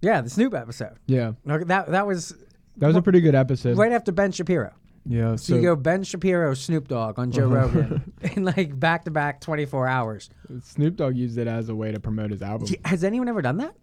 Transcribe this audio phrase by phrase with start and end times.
[0.00, 0.96] Yeah, the Snoop episode.
[1.06, 2.34] Yeah, Okay, That that was
[2.76, 3.76] that was a pretty good episode.
[3.76, 4.72] right after Ben Shapiro.
[5.10, 9.10] Yeah, So, you go Ben Shapiro, Snoop Dogg on Joe Rogan in like back to
[9.10, 10.28] back 24 hours.
[10.62, 12.68] Snoop Dogg used it as a way to promote his album.
[12.84, 13.74] Has anyone ever done that?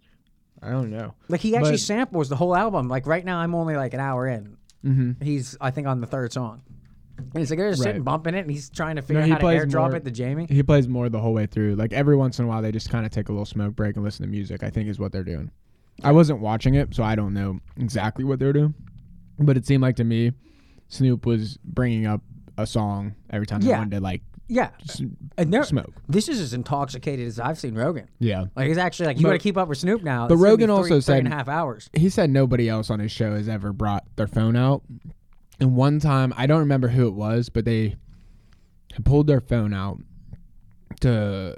[0.62, 1.16] I don't know.
[1.28, 2.88] Like he actually But- samples the whole album.
[2.90, 4.58] Like right now, I'm only like an hour in.
[4.86, 5.24] Mm-hmm.
[5.24, 6.62] He's I think on the third song.
[7.18, 8.06] And he's like they're just sitting Right.
[8.06, 10.06] bumping it, and he's trying to figure he out how to plays airdrop more- it
[10.06, 10.46] to Jamie.
[10.50, 11.76] He plays more the whole way through.
[11.76, 13.96] Like every once in a while, they just kind of take a little smoke break
[13.96, 14.62] and listen to music.
[14.64, 15.50] I think is what they're doing.
[16.04, 18.74] I wasn't watching it, so I don't know exactly what they're doing.
[19.40, 20.32] But it seemed like to me,
[20.88, 22.22] Snoop was bringing up
[22.58, 23.80] a song every time they Yeah.
[23.80, 25.02] wanted to like Yeah, s-
[25.38, 25.94] and they're, smoke.
[26.08, 28.08] this is as intoxicated as I've seen Rogan.
[28.20, 28.46] Yeah.
[28.56, 30.28] Like it's actually like you got to keep up with Snoop now.
[30.28, 31.90] but It's Rogan three- also three said- and a half hours.
[31.94, 34.84] He said nobody else on his show has ever brought their phone out.
[35.60, 37.96] And one time, I don't remember who it was, but they
[39.04, 40.00] pulled their phone out
[41.02, 41.56] to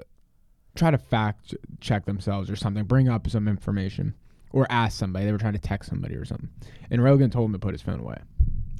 [0.75, 4.13] try to fact check themselves or something, bring up some information,
[4.51, 5.25] or ask somebody.
[5.25, 6.49] They were trying to text somebody or something.
[6.89, 8.17] And Rogan told him to put his phone away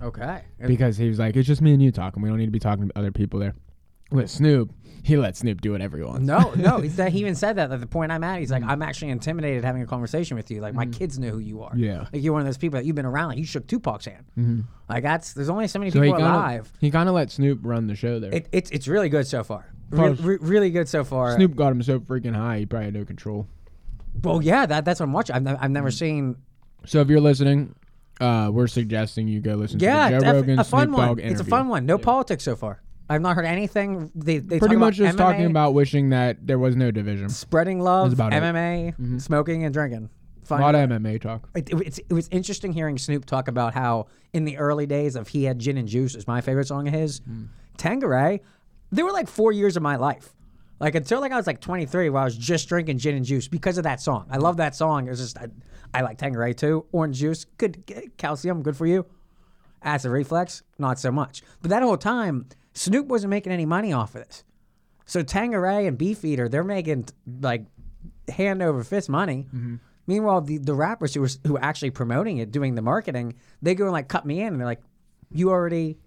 [0.02, 0.42] Okay.
[0.66, 2.22] because he was like, "It's just me and you talking.
[2.22, 3.54] We don't need to be talking to other people there."
[4.09, 4.72] With Snoop,
[5.04, 6.22] he let Snoop do whatever he wants.
[6.26, 6.78] No, no.
[6.82, 8.40] He's that, he even said that at the point I'm at.
[8.40, 8.70] He's like, Mm.
[8.70, 10.62] I'm actually intimidated having a conversation with you.
[10.62, 11.74] Like my kids know who you are.
[11.76, 12.06] Yeah.
[12.14, 13.28] Like you're one of those people that you've been around.
[13.30, 14.24] Like you shook Tupac's hand.
[14.40, 14.64] Mhm.
[14.88, 16.62] Like that's there's only so many So he people kind alive.
[16.62, 18.34] of he kind of let Snoop run the show there.
[18.34, 19.66] It, it's it's really good so far.
[19.90, 21.36] Re- re- really good so far.
[21.36, 23.46] Snoop got him so freaking high, he probably had no control.
[24.23, 25.36] Well, yeah, that that's what I'm watching.
[25.36, 25.73] I've, ne- I've Mm.
[25.73, 26.36] never seen.
[26.86, 27.76] So if you're listening,
[28.22, 30.98] uh, we're suggesting you go listen Yeah, to the Joe def- Rogan a fun Snoop
[30.98, 31.08] one.
[31.09, 31.86] Dogg It's a fun one.
[31.86, 32.82] No politics so far.
[33.09, 34.12] I've not heard anything.
[34.16, 37.30] They they Pretty talk much about just talking about wishing that there was no division.
[37.30, 38.42] spreading love, about it.
[38.44, 40.09] MMA, smoking and drinking.
[40.44, 40.62] A Fun.
[40.62, 41.50] lot of MMA talk.
[41.56, 45.16] it, it, it's, it was interesting hearing Snoop talk about how in the early days
[45.18, 47.22] of He Had Gin and Juice is my favorite song of his.
[47.78, 48.42] Tanqueray,
[48.92, 50.34] there were like four years of my life.
[50.80, 53.47] Like until like I was like 23 where I was just drinking gin and juice
[53.47, 54.28] because of that song.
[54.30, 55.08] I love that song.
[55.08, 55.47] It was just, I,
[55.94, 56.86] I like Tanqueray too.
[56.92, 59.06] Orange juice, good calcium, good for you.
[59.81, 61.42] Acid reflex, not so much.
[61.61, 64.44] But that whole time, Snoop wasn't making any money off of this.
[65.06, 67.07] So Tanqueray and Beefeater, they're making
[67.41, 67.66] like
[68.28, 69.47] hand over fist money.
[69.53, 69.75] Mm-hmm.
[70.06, 73.75] Meanwhile, the, the rappers who were who were actually promoting it, doing the marketing, they
[73.75, 74.81] go and like cut me in, and they're like,
[75.31, 75.97] "You already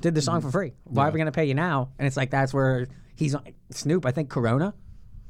[0.00, 0.48] did the song mm-hmm.
[0.48, 0.72] for free.
[0.84, 2.86] Why are we gonna pay you now?" And it's like that's where
[3.16, 4.06] he's on Snoop.
[4.06, 4.74] I think Corona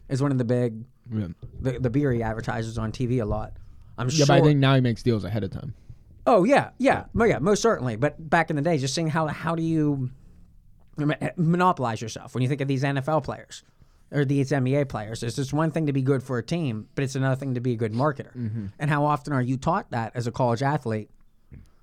[0.09, 1.29] is one of the big Yeah,
[1.61, 3.55] the, the beer he advertises on TV a lot.
[3.99, 4.27] I'm yeah sure.
[4.27, 5.75] but I think now he makes deals ahead of time.
[6.27, 7.97] Oh yeah, yeah, Well, yeah, most certainly.
[7.97, 10.11] But back in the day, just seeing how how do you
[11.37, 13.65] monopolize yourself when you think of these NFL players
[14.13, 15.23] or these NBA players?
[15.23, 17.61] It's just one thing to be good for a team, but it's another thing to
[17.61, 18.35] be a good marketer.
[18.37, 18.67] Mm-hmm.
[18.79, 21.11] And how often are you taught that as a college athlete?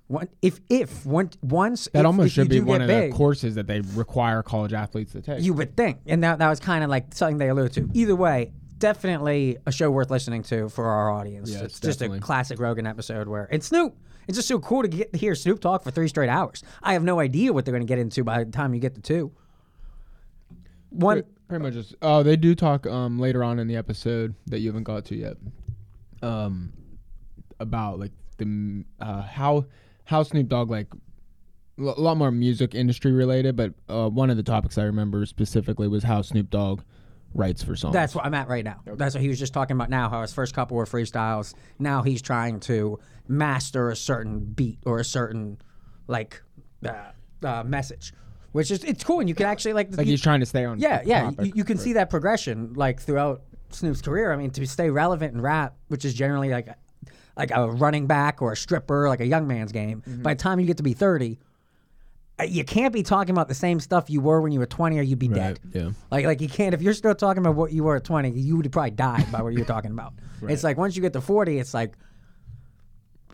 [0.09, 3.16] One, if if one, once That if, almost if should be one of big, the
[3.16, 5.44] courses that they require college athletes to take.
[5.44, 7.90] you would think, and that that was kind of like something they alluded to.
[7.94, 11.52] Either way, definitely a show worth listening to for our audience.
[11.52, 13.96] Yes, it's just a classic Rogan episode where and Snoop.
[14.28, 16.64] It's just so cool to get to hear Snoop talk for three straight hours.
[16.81, 18.96] I have no idea what they're going to get into by the time you get
[18.96, 19.31] to two.
[20.90, 21.94] One, Pre- pretty much just.
[22.02, 25.16] Oh, they do talk um later on in the episode that you haven't got to
[25.16, 25.38] yet.
[26.24, 26.74] Um,
[27.59, 29.66] about like the uh how
[30.09, 30.88] how Snoop Dogg like
[31.78, 35.88] a lot more music industry related, but uh, one of the topics I remember specifically
[35.88, 36.81] was how Snoop Dogg
[37.36, 37.94] writes for songs.
[37.94, 38.81] that's what I'm at right now.
[38.86, 40.09] That's what he was just talking about now.
[40.09, 41.53] How his first couple were freestyles.
[41.78, 42.97] Now he's trying to
[43.28, 45.59] master a certain beat or a certain
[46.08, 46.41] like
[46.84, 47.12] uh,
[47.44, 48.12] uh, message,
[48.52, 49.20] which is it's cool.
[49.20, 50.80] And you can actually like like you- he's trying to stay on.
[50.80, 51.26] Yeah, yeah.
[51.26, 51.46] topic.
[51.46, 54.34] You, you can see that progression like throughout Snoop's career.
[54.34, 56.76] I mean, to stay relevant in rap, which is generally like a,
[57.39, 60.03] like a running back or a stripper, like a young man's game.
[60.07, 60.22] Mm-hmm.
[60.22, 61.39] By the time you get to be thirty,
[62.39, 65.00] uh, you can't be talking about the same stuff you were when you were twenty,
[65.00, 65.59] or you'd be Right, dead.
[65.73, 65.89] yeah.
[66.11, 68.57] Like like you can't if you're still talking about what you were at twenty, you
[68.57, 70.13] would probably die by what you're talking about.
[70.44, 71.95] It's like once you get to forty, it's like.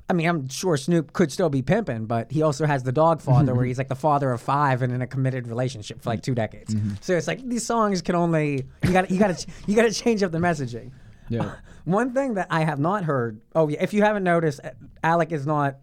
[0.07, 3.21] I mean, I'm sure Snoop could still be pimping, but he also has the dog
[3.21, 6.21] father where he's like the father of five and in a committed relationship for like
[6.21, 6.75] two decades.
[6.75, 6.91] Mm-hmm.
[7.01, 9.91] So it's like these songs can only you got you got to you got to
[10.03, 10.91] change up the messaging.
[11.29, 11.55] Yeah.
[11.85, 13.41] One thing that I have not heard.
[13.53, 14.59] Oh yeah, if you haven't noticed,
[15.03, 15.77] Alec is not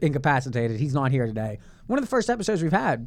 [0.00, 0.78] incapacitated.
[0.78, 1.58] He's not here today.
[1.86, 3.06] One of the first episodes we've had,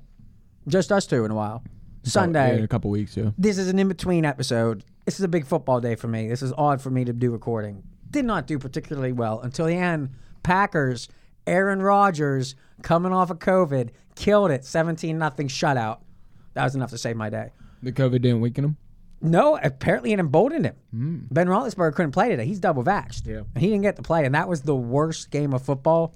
[0.68, 1.64] just us two in a while.
[2.04, 3.18] Sunday in a couple weeks.
[3.18, 3.32] Yeah.
[3.38, 4.84] this is an in between episode.
[5.06, 6.28] This is a big football day for me.
[6.30, 7.84] This is odd for me to do recording.
[8.10, 10.10] Did not do particularly well until the end.
[10.44, 11.10] Packers,
[11.46, 14.64] Aaron Rodgers coming off of COVID, killed it.
[14.64, 16.00] 17 nothing shutout.
[16.54, 17.50] That was enough to save my day.
[17.84, 18.78] The COVID didn't weaken him.
[19.22, 21.28] No, apparently it emboldened him.
[21.32, 22.46] Ben Roethlisberger couldn't play today.
[22.46, 23.26] He's double vaxxed.
[23.28, 23.42] Yeah.
[23.54, 26.16] And he didn't get to play, and that was the worst game of football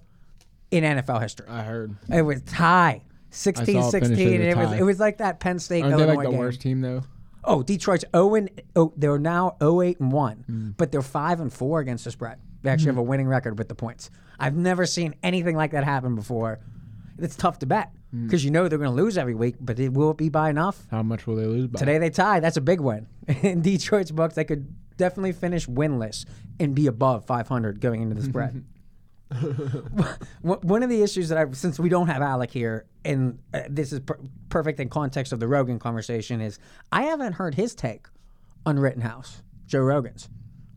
[0.71, 1.47] in NFL history.
[1.49, 1.95] I heard.
[2.09, 3.01] It was tie.
[3.31, 6.29] 16 16 and it was it was like that Penn State Aren't they like the
[6.29, 6.37] game.
[6.37, 7.01] worst team though?
[7.43, 10.73] Oh, Detroit's 0 and oh, they're now 0 8 and 1, Mm.
[10.77, 12.37] but they're 5 and 4 against the spread.
[12.61, 14.11] They actually have a winning record with the points.
[14.39, 16.59] I've never seen anything like that happen before.
[17.17, 19.93] It's tough to bet because you know they're going to lose every week, but it
[19.93, 20.85] will be by enough.
[20.91, 21.79] How much will they lose by?
[21.79, 22.39] Today they tie.
[22.39, 23.07] That's a big win.
[23.41, 26.25] In Detroit's books, they could definitely finish winless
[26.59, 28.63] and be above 500 going into the spread.
[30.41, 33.91] One of the issues that I, since we don't have Alec here, and uh, this
[33.91, 34.19] is per-
[34.49, 36.59] perfect in context of the Rogan conversation, is
[36.91, 38.07] I haven't heard his take
[38.65, 40.29] on Rittenhouse, Joe Rogan's,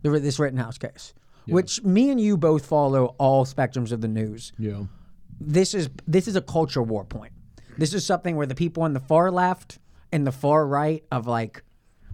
[0.03, 1.13] the, this Rittenhouse case,
[1.47, 4.85] which me and you both follow all spectrums of the news Yeah.
[5.41, 7.33] This is this is a culture war point.
[7.79, 9.79] This is something where the people on the far left
[10.13, 11.63] and the far right of like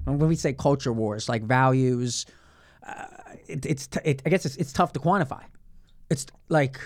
[0.04, 2.26] when we say culture wars, like values,
[2.86, 3.04] uh,
[3.46, 5.42] it, it's t- it, I guess it's, it's tough to quantify.
[6.10, 6.78] It's like,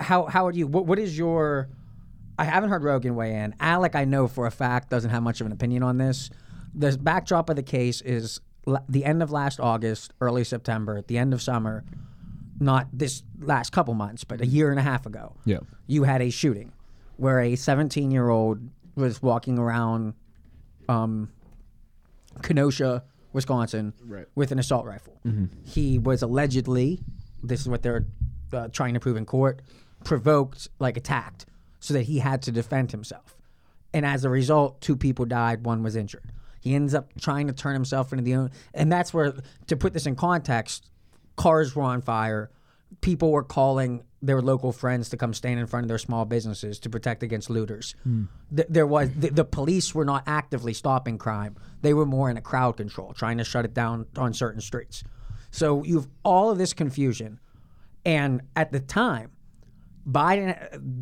[0.00, 1.68] how how would you what, what is your
[2.38, 3.54] I haven't heard Rogan weigh in.
[3.60, 6.30] Alec, I know for a fact, doesn't have much of an opinion on this.
[6.74, 8.40] The backdrop of the case is
[8.88, 11.84] the end of last August, early September, at the end of summer,
[12.60, 15.34] not this last couple months, but a year and a half ago.
[15.44, 15.58] Yeah.
[15.86, 16.72] You had a shooting
[17.16, 18.60] where a 17 year old
[18.94, 20.14] was walking around
[20.88, 21.30] um,
[22.42, 24.26] Kenosha, Wisconsin, Right.
[24.34, 25.18] with an assault rifle.
[25.64, 27.00] He was allegedly,
[27.42, 28.06] this is what they're
[28.52, 29.60] uh, trying to prove in court,
[30.04, 31.46] provoked, like attacked,
[31.80, 33.36] so that he had to defend himself.
[33.92, 36.32] And as a result, two people died, one was injured.
[36.60, 39.34] He ends up trying to turn himself into the own, and that's where,
[39.66, 40.88] to put this in context,
[41.36, 42.50] cars were on fire.
[43.00, 46.78] People were calling their local friends to come stand in front of their small businesses
[46.80, 47.94] to protect against looters.
[48.54, 52.36] Th- there was the, the police were not actively stopping crime; they were more in
[52.36, 55.04] a crowd control, trying to shut it down on certain streets.
[55.50, 57.40] So you've all of this confusion,
[58.04, 59.32] and at the time,
[60.08, 60.56] Biden,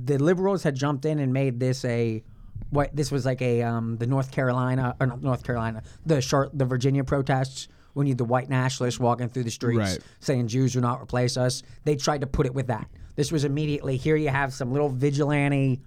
[0.07, 2.23] the liberals had jumped in and made this a
[2.71, 6.51] what this was like a um, the North Carolina or not North Carolina the Char-
[6.53, 9.99] the Virginia protests when you had the white nationalists walking through the streets Right.
[10.20, 11.62] saying Jews will not replace us.
[11.85, 12.88] They tried to put it with that.
[13.17, 14.17] This was immediately here.
[14.17, 15.81] You have some little vigilante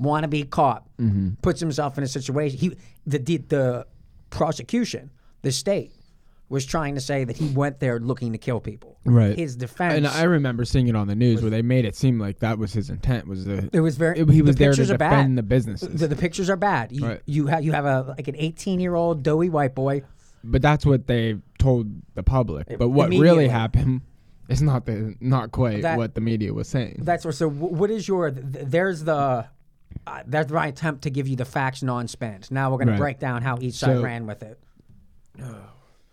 [0.00, 1.30] wannabe cop mm-hmm.
[1.42, 2.58] puts himself in a situation.
[2.58, 2.76] He
[3.06, 3.86] the the, the
[4.30, 5.10] prosecution,
[5.42, 5.92] the state
[6.48, 8.96] was trying to say that he went there looking to kill people.
[9.04, 9.36] Right.
[9.36, 9.94] His defense.
[9.94, 12.56] And I remember seeing it on the news where they made it seem like that
[12.58, 13.26] was his intent.
[13.26, 14.20] Was the It was very.
[14.20, 15.36] it- he the was there to defend bad.
[15.36, 15.98] the businesses.
[16.00, 16.92] The, the pictures are bad.
[16.92, 17.22] You, Right.
[17.26, 20.02] you have you have a like an 18 year old doughy white boy.
[20.50, 22.78] But that's what they told the public.
[22.78, 24.02] But what really happened
[24.48, 27.00] is not the not quite That- what the media was saying.
[27.02, 27.32] That's where.
[27.32, 28.30] So what is your?
[28.30, 29.46] th- th- There's the.
[30.06, 32.50] Uh, that's my attempt to give you the facts non-spent.
[32.50, 32.94] Now we're going Right.
[32.96, 34.58] to break down how each side So- ran with it.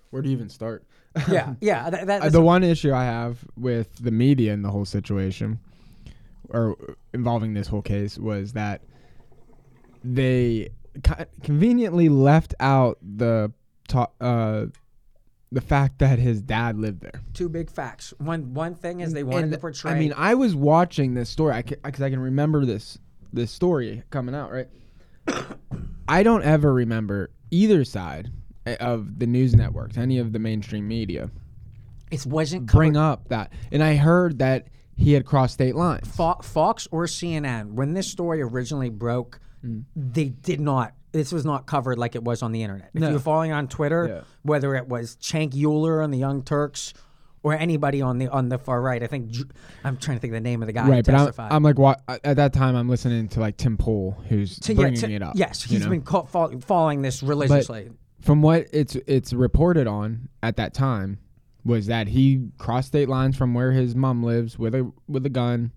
[0.10, 0.84] Where do you even start?
[1.30, 1.90] Yeah, yeah.
[1.92, 5.60] That, that, Uh, the one issue I have with the media in the whole situation,
[6.50, 6.76] or
[7.14, 8.82] involving this whole case, was that
[10.04, 10.70] they
[11.04, 13.52] co- conveniently left out the
[13.88, 14.66] ta- uh,
[15.52, 17.22] the fact that his dad lived there.
[17.34, 18.14] two big facts.
[18.18, 19.92] One one thing is they wanted And, to portray.
[19.92, 22.98] I mean, I was watching this story because I, 'cause I can remember this
[23.32, 24.52] this story coming out.
[24.52, 24.68] Right.
[26.08, 28.32] I don't ever remember either side
[28.66, 31.30] eh, of the news networks, any of the mainstream media,
[32.12, 33.52] it wasn't bring up that.
[33.72, 36.08] And I heard that he had crossed state lines.
[36.08, 39.84] Fox or CNN, when this story originally broke, Mm.
[39.96, 40.94] they did not.
[41.14, 42.90] This was not covered like it was on the internet.
[42.94, 43.08] If No.
[43.08, 44.22] you were following on Twitter, Yeah.
[44.42, 46.94] whether it was Cenk Uygur on the Young Turks
[47.44, 49.32] or anybody on the on the far right, I think
[49.84, 51.32] I'm trying to think of the name of the guy right, but I'm.
[51.38, 51.78] I'm like,
[52.24, 55.22] at that time, I'm listening to like Tim Pool, who's To- yeah, bringing to- it
[55.22, 55.34] up.
[55.36, 55.90] Yes, he's know?
[55.90, 57.92] been caught fol- following this religiously.
[58.22, 61.20] from what it's it's reported on at that time
[61.66, 65.30] was that he crossed state lines from where his mom lives with a with a
[65.30, 65.72] gun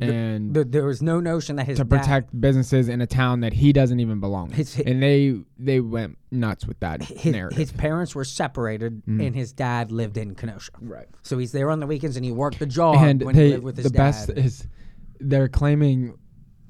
[0.00, 3.40] and The- there was no notion that his to dad- protect businesses in a town
[3.40, 4.56] that he doesn't even belong in.
[4.56, 7.58] His- and they they went nuts with that his, narrative.
[7.58, 9.26] his parents were separated Mm.
[9.26, 10.72] and his dad lived in Kenosha.
[10.80, 11.06] right.
[11.22, 13.64] So he's there on the weekends and he worked the job and when he lived
[13.64, 13.98] with his the dad.
[13.98, 14.66] best is
[15.20, 16.14] they're claiming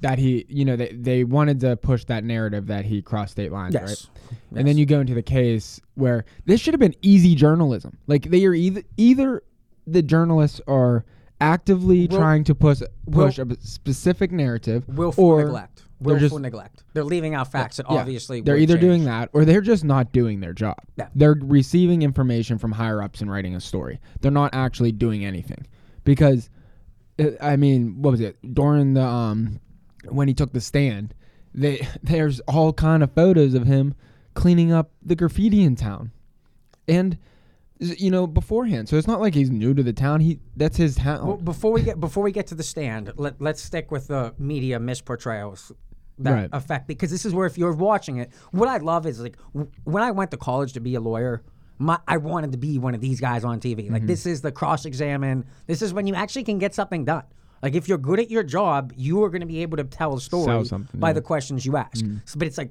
[0.02, 3.50] that he you know they, they wanted to push that narrative that he crossed state
[3.50, 4.08] lines yes.
[4.20, 7.96] right and then you go into the case where this should have been easy journalism
[8.06, 9.42] like they are either either
[9.86, 11.06] the journalists are
[11.40, 15.82] actively Will- trying to push push a specific narrative willful or neglect.
[16.00, 16.84] they're Willful just- neglect.
[16.94, 17.98] They're leaving out facts that Yeah.
[17.98, 18.82] obviously they're would either change.
[18.82, 21.08] doing that or they're just not doing their job Yeah.
[21.14, 25.66] they're receiving information from higher ups and writing a story they're not actually doing anything
[26.04, 26.50] because
[27.18, 29.60] uh, i mean what was it during the um
[30.08, 31.14] when he took the stand
[31.54, 33.94] they there's all kind of photos of him
[34.34, 36.10] cleaning up the graffiti in town
[36.88, 37.18] and
[37.80, 40.94] you know beforehand so it's not like he's new to the town he that's his
[40.96, 44.08] town Well, before we get before we get to the stand, let let's stick with
[44.08, 45.72] the media misportrayals
[46.18, 46.50] that Right.
[46.52, 49.70] affect because this is where if you're watching it, what I love is like w-
[49.82, 51.42] when I went to college to be a lawyer,
[51.78, 53.90] my, I wanted to be one of these guys on TV.
[53.90, 54.06] Like mm-hmm.
[54.06, 55.44] this is the cross examine.
[55.66, 57.24] This is when you actually can get something done.
[57.62, 60.14] Like if you're good at your job, you are going to be able to tell
[60.14, 60.64] a story
[60.94, 61.12] by yeah.
[61.14, 62.04] the questions you ask.
[62.04, 62.20] Mm.
[62.26, 62.70] So, but it's like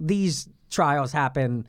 [0.00, 1.68] these trials happen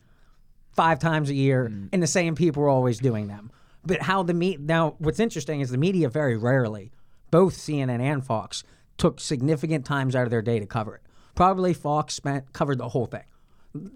[0.73, 3.51] five times a year, and the same people are always doing them.
[3.85, 4.95] But how the meet now?
[4.99, 6.91] What's interesting is the media very rarely,
[7.31, 8.63] both CNN and Fox,
[8.97, 11.01] took significant times out of their day to cover it.
[11.35, 13.23] Probably Fox spent covered the whole thing,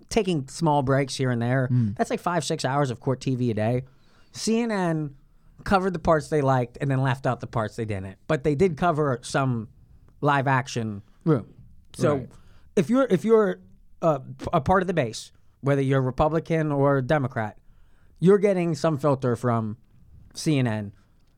[0.10, 1.70] taking small breaks here and there.
[1.98, 3.84] That's like five six hours of court TV a day.
[4.34, 5.12] CNN
[5.64, 8.18] covered the parts they liked and then left out the parts they didn't.
[8.28, 9.70] But they did cover some
[10.22, 11.54] live action room.
[11.94, 12.30] So Right.
[12.76, 13.60] if you're if you're
[14.02, 14.20] uh,
[14.52, 15.32] a part of the base,
[15.66, 17.58] whether you're a Republican or Democrat,
[18.20, 19.78] you're getting some filter from
[20.34, 20.92] CNN,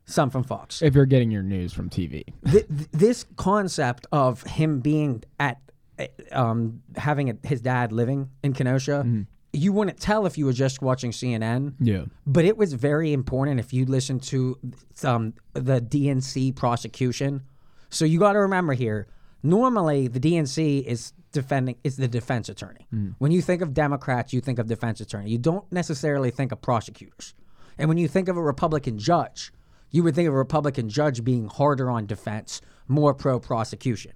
[0.06, 0.82] some from Fox.
[0.82, 5.60] If you're getting your news from TV, Th- th- this concept of him being at
[6.00, 9.06] uh, um, having a, his dad living in Kenosha,
[9.54, 11.74] you wouldn't tell if you were just watching CNN.
[11.80, 14.58] yeah, But it was very important if you listen to
[15.04, 17.42] um, the DNC prosecution.
[17.90, 19.08] So you got to remember here.
[19.42, 22.88] Normally, the DNC is defending is the defense attorney.
[22.90, 23.10] Hmm.
[23.20, 25.30] When you think of Democrats, you think of defense attorney.
[25.30, 27.36] You don't necessarily think of prosecutors.
[27.78, 29.54] And when you think of a Republican judge,
[29.92, 34.14] you would think of a Republican judge being harder on defense, more pro prosecution.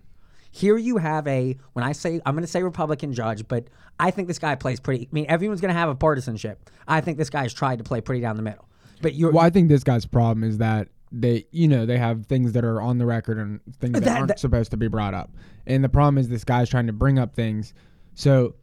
[0.49, 3.67] Here you have a when I say I'm going to say Republican judge, but
[3.99, 5.05] I think this guy plays pretty.
[5.05, 6.69] I mean, everyone's going to have a partisanship.
[6.87, 8.67] I think this guy's tried to play pretty down the middle.
[9.01, 12.25] But you're Well, I think this guy's problem is that they, you know, they have
[12.25, 14.87] things that are on the record and things that, That- aren't that- supposed to be
[14.87, 15.31] brought up.
[15.67, 17.73] And the problem is this guy's trying to bring up things.
[18.15, 18.55] So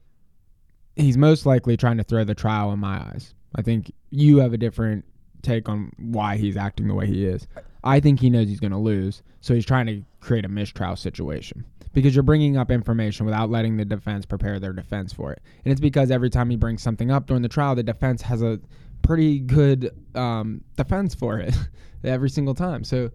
[0.97, 3.35] he's most likely trying to throw the trial in my eyes.
[3.55, 5.05] I think you have a different
[5.43, 7.47] take on why he's acting the way he is.
[7.85, 10.97] I think he knows he's going to lose, so he's trying to create a mistrial
[10.97, 15.41] situation because you're bringing up information without letting the defense prepare their defense for it.
[15.65, 18.43] And it's because every time he brings something up during the trial, the defense has
[18.43, 18.61] a
[19.03, 21.55] pretty good um, defense for it
[22.05, 22.85] every single time.
[22.85, 23.11] So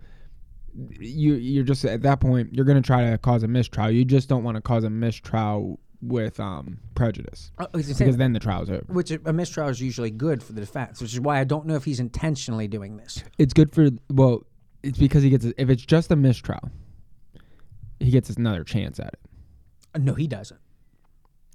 [1.00, 3.92] you you're just at that point you're going to try to cause a mistrial.
[3.92, 7.94] You just don't want to cause a mistrial with um, prejudice Uh, I was say,
[8.04, 8.84] because then the trial's over.
[8.88, 11.76] which a mistrial is usually good for the defense, which is why I don't know
[11.76, 13.24] if he's intentionally doing this.
[13.38, 14.44] It's good for well,
[14.82, 16.72] it's because he gets if it's just a mistrial,
[18.00, 20.02] he gets another chance at it.
[20.02, 20.60] No, he doesn't.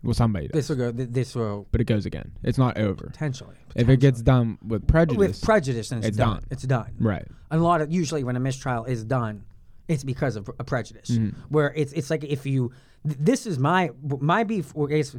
[0.02, 0.92] Well, somebody does, This will go.
[0.92, 2.32] th- This will but it goes again.
[2.42, 3.06] It's not over.
[3.06, 3.56] potentially.
[3.74, 6.34] If it gets done with prejudice, with prejudice, then it's, it's done.
[6.36, 6.44] done.
[6.50, 6.94] It's done.
[7.00, 7.26] right?
[7.50, 9.44] a lot of usually when a mistrial is done,
[9.88, 11.10] it's because of a prejudice.
[11.10, 11.40] Mm-hmm.
[11.48, 12.72] Where it's it's like if you
[13.06, 14.72] th- this is my my beef.
[14.74, 15.16] Or I guess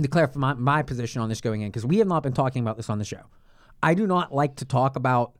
[0.00, 2.62] to clarify my, my position on this going in because we have not been talking
[2.62, 3.22] about this on the show.
[3.82, 5.32] I do not like to talk about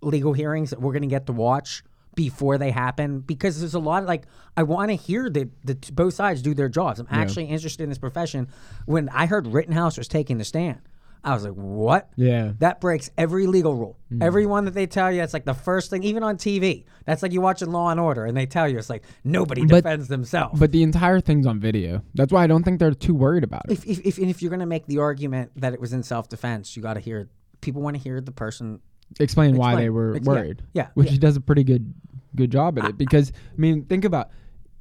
[0.00, 1.82] legal hearings that we're going to get to watch
[2.18, 4.24] before they happen because there's a lot of like
[4.56, 6.98] I want to hear that the t- both sides do their jobs.
[6.98, 8.48] I'm actually interested in this profession.
[8.86, 10.80] When I heard Rittenhouse was taking the stand,
[11.22, 12.10] I was like, "What?
[12.16, 12.54] Yeah.
[12.58, 14.00] That breaks every legal rule.
[14.12, 14.24] Mm-hmm.
[14.24, 16.86] Every one that they tell you, it's like the first thing, even on TV.
[17.04, 19.84] That's like you watching Law and Order, and they tell you it's like nobody But-
[19.84, 20.58] defends themselves.
[20.58, 22.02] But the entire thing's on video.
[22.14, 23.74] That's why I don't think they're too worried about it.
[23.74, 26.28] if if if, if you're going to make the argument that it was in self
[26.28, 27.28] defense, you got to hear
[27.60, 28.80] people want to hear the person.
[29.20, 30.62] Explain why they were worried.
[30.74, 31.12] Yeah, which yeah.
[31.12, 31.92] he does a pretty good
[32.36, 32.92] good job at it ah.
[32.92, 34.30] because I mean, think about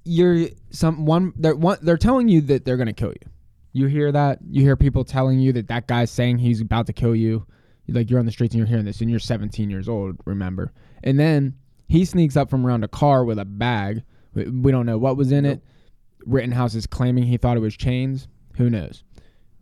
[0.04, 3.32] you're some one they're one they're telling you that they're gonna kill you.
[3.74, 4.40] You hear that?
[4.50, 7.46] You hear people telling you that that guy's saying he's about to kill you.
[7.88, 10.18] Like you're on the streets and you're hearing this, and you're 17 years old.
[10.26, 10.74] Remember?
[11.04, 11.56] And then
[11.88, 14.04] he sneaks up from around a car with a bag.
[14.34, 15.64] We, we don't know what was in it.
[16.26, 18.28] Rittenhouse is claiming he thought it was chains.
[18.58, 19.04] Who knows?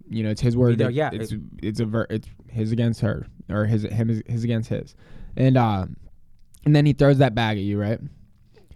[0.10, 0.78] You know, it's his word.
[0.80, 1.34] that yeah, it's
[1.64, 4.96] it's a ver- it's his against her or his him his against his,
[5.36, 5.86] and uh,
[6.66, 8.00] and then he throws that bag at you, right?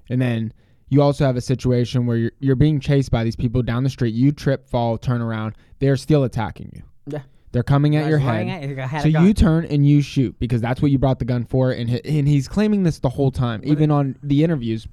[0.09, 0.53] And then
[0.89, 3.89] you also have a situation where you're you're being chased by these people down the
[3.91, 4.13] street.
[4.15, 5.55] You trip, fall, turn around.
[5.79, 6.83] They're still attacking you.
[7.07, 7.21] Yeah.
[7.51, 8.47] They're coming at your head.
[8.47, 11.45] at you, So you turn and you shoot because that's what you brought the gun
[11.45, 14.87] for, and he, and he's claiming this the whole time, even on the interviews.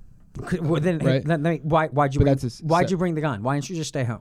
[0.61, 1.25] Well, then, Right.
[1.25, 3.43] then, then why why'd you But bring, that's a s- why'd you bring the gun?
[3.43, 4.21] Why didn't you just stay home?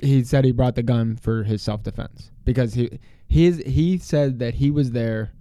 [0.00, 4.38] He said he brought the gun for his self defense because he his he said
[4.38, 5.32] that he was there,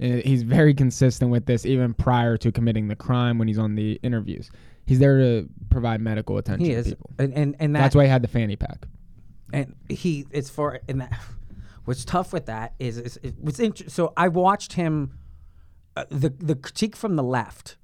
[0.00, 3.74] and he's very consistent with this even prior to committing the crime when he's on
[3.76, 4.50] the interviews.
[4.86, 7.10] He's there to provide medical attention He to is, people.
[7.18, 8.86] and and, and that, That's why he had the fanny pack.
[9.52, 11.12] and he it's for and that
[11.84, 15.16] what's tough with that is, is it, what's inter- so I watched him
[15.96, 17.76] uh, the the critique from the left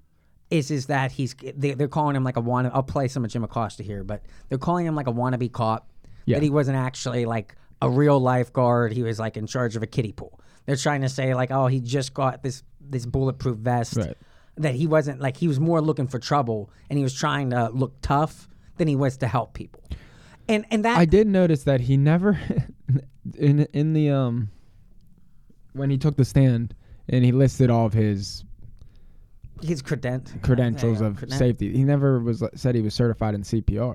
[0.50, 3.30] is is that he's they, they're calling him like a wanna I'll play some of
[3.30, 5.88] Jim Acosta here but they're calling him like a wannabe cop
[6.28, 6.36] Yeah.
[6.36, 9.86] that he wasn't actually like a real lifeguard he was like in charge of a
[9.86, 13.96] kiddie pool they're trying to say like oh he just got this this bulletproof vest
[13.96, 14.16] Right.
[14.56, 17.68] that he wasn't like he was more looking for trouble and he was trying to
[17.70, 19.82] look tough than he was to help people
[20.48, 22.38] and and that I did notice that he never
[23.38, 24.50] in in the um
[25.74, 26.74] when he took the stand
[27.08, 28.44] and he listed all of his
[29.62, 31.72] His credent credentials Yeah, of creden- safety.
[31.76, 33.94] He never was said he was certified in CPR.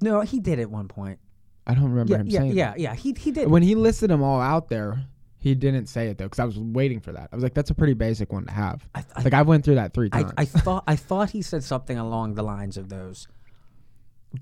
[0.00, 1.18] No, he did at one point.
[1.66, 2.52] I don't remember Yeah, him yeah, saying.
[2.52, 2.80] yeah, that.
[2.80, 2.94] yeah.
[2.94, 3.48] He he did.
[3.48, 5.04] When he listed them all out there,
[5.38, 7.28] he didn't say it though because I was waiting for that.
[7.32, 8.86] I was like, that's a pretty basic one to have.
[8.94, 10.34] I, I, Like I went through that three I, times.
[10.36, 13.28] I thought I thought he said something along the lines of those,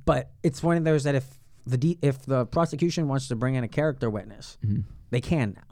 [0.05, 1.27] but it's one of those that if
[1.67, 4.81] the de- if the prosecution wants to bring in a character witness, Mm-hmm.
[5.11, 5.63] they can now.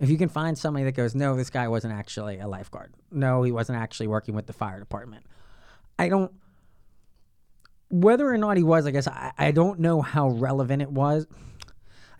[0.00, 2.92] If you can find somebody that goes, no, this guy wasn't actually a lifeguard.
[3.12, 5.24] No, he wasn't actually working with the fire department.
[5.96, 6.32] I don't.
[7.90, 11.26] Whether or not he was, I guess I, I don't know how relevant it was.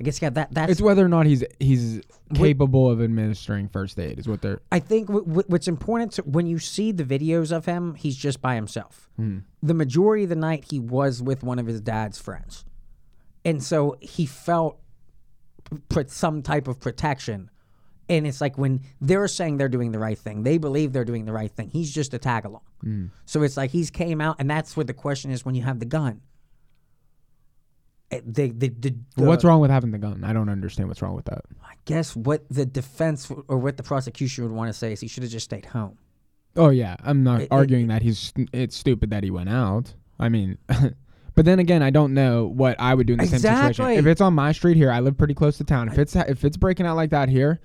[0.00, 2.00] I guess yeah, that that's it's whether or not he's he's
[2.34, 4.60] capable of administering first aid is what they're.
[4.72, 8.16] I think w- w- what's important to, when you see the videos of him, he's
[8.16, 9.10] just by himself.
[9.16, 9.40] Hmm.
[9.62, 12.64] The majority of the night, he was with one of his dad's friends,
[13.44, 14.80] and so he felt
[15.90, 17.50] put some type of protection.
[18.10, 21.24] And it's like when they're saying they're doing the right thing, they believe they're doing
[21.24, 21.70] the right thing.
[21.70, 23.10] He's just a tag along.
[23.24, 25.78] So it's like he's came out, and that's what the question is when you have
[25.78, 26.20] the gun.
[28.10, 30.24] Eh, They, the, what's wrong with having the gun?
[30.24, 31.42] I don't understand what's wrong with that.
[31.64, 35.06] I guess what the defense or what the prosecution would want to say is he
[35.08, 35.98] should have just stayed home.
[36.56, 39.94] Oh yeah, I'm not It- it- arguing that he's it's stupid that he went out.
[40.18, 40.58] I mean,
[41.36, 43.98] but then again, I don't know what I would do in the same situation.
[43.98, 45.88] If it's on my street here, I live pretty close to town.
[45.88, 47.60] If it's if it's breaking out like that here,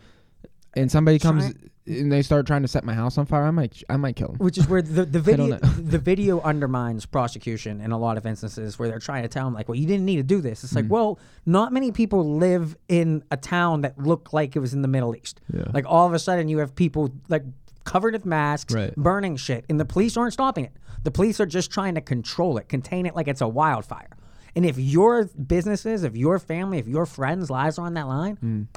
[0.76, 1.54] and somebody comes
[1.88, 4.30] and they start trying to set my house on fire, I might I might kill
[4.30, 4.38] them.
[4.38, 8.80] which is where the, the video the video undermines prosecution in a lot of instances
[8.80, 10.74] where they're trying to tell them like well you didn't need to do this it's
[10.74, 10.78] Mm.
[10.78, 14.82] like well not many people live in a town that looked like it was in
[14.82, 15.66] the middle east Yeah.
[15.74, 17.44] like all of a sudden you have people like
[17.84, 18.96] covered with masks Right.
[18.96, 20.72] burning shit and the police aren't stopping it
[21.04, 24.10] the police are just trying to control it contain it like it's a wildfire
[24.56, 28.38] and if your businesses if your family if your friends lives are on that line
[28.44, 28.68] Mm.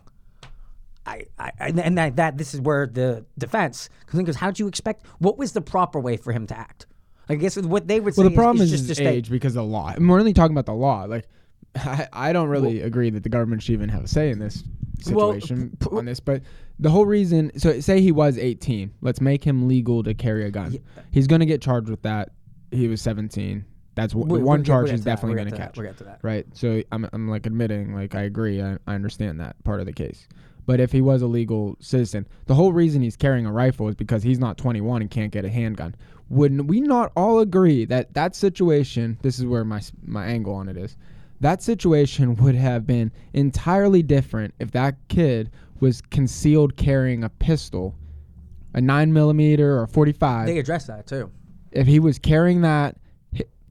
[1.39, 5.05] I, I, and- that, that this is where the defense because how do you expect
[5.19, 6.87] what was the proper way for him to act?
[7.29, 9.05] I guess what they would say Well, the problem is, is, is just his to
[9.05, 9.17] stay.
[9.17, 9.93] age because of the law.
[9.95, 11.05] And we're only talking about the law.
[11.05, 11.27] Like,
[11.77, 14.65] I, I don't really agree that the government should even have a say in this
[15.03, 16.21] situation p- on this.
[16.21, 16.43] But
[16.79, 18.93] the whole reason, so say he was 18.
[19.01, 20.79] Let's make him legal to carry a gun.
[21.11, 22.31] He's going to get charged with that.
[22.71, 23.65] He was 17.
[23.95, 25.57] That's w- We- one we'll charge we'll he's get to that, definitely going to get
[25.57, 25.77] to that, catch.
[25.77, 26.19] we'll get to that.
[26.23, 26.47] Right.
[26.55, 28.63] So I'm, I'm like admitting, like I agree.
[28.63, 30.27] I, I understand that part of the case.
[30.69, 33.95] But if he was a legal citizen, the whole reason he's carrying a rifle is
[33.95, 35.95] because he's not 21 and can't get a handgun.
[36.29, 39.17] Wouldn't we not all agree that that situation?
[39.23, 40.99] This is where my my angle on it is.
[41.41, 45.51] That situation would have been entirely different if that kid
[45.81, 47.95] was concealed carrying a pistol,
[48.75, 51.31] a nine millimeter or 45 They address that too.
[51.73, 52.99] if he was carrying that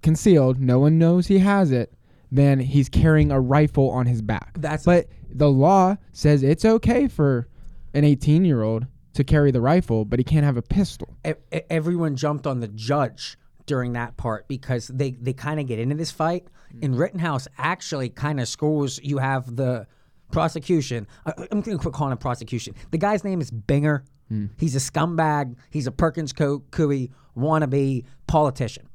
[0.01, 1.93] concealed, no one knows he has it,
[2.31, 4.57] then he's carrying a rifle on his back.
[4.57, 7.47] That's- but the law says it's okay for
[7.93, 11.15] an 18 year old to carry the rifle, but he can't have a pistol.
[11.25, 11.33] E-
[11.69, 15.95] everyone jumped on the judge during that part because they they kind of get into
[15.95, 16.45] this fight.
[16.45, 16.85] Mm-hmm.
[16.85, 18.99] And Rittenhouse actually kind of scores.
[19.03, 19.87] You have the
[20.31, 21.07] prosecution.
[21.25, 22.75] I, I'm going to quit calling him prosecution.
[22.91, 24.03] The guy's name is Binger.
[24.29, 24.47] Hmm.
[24.57, 25.55] He's a scumbag.
[25.69, 28.87] He's a Perkins Co- Coie wannabe politician.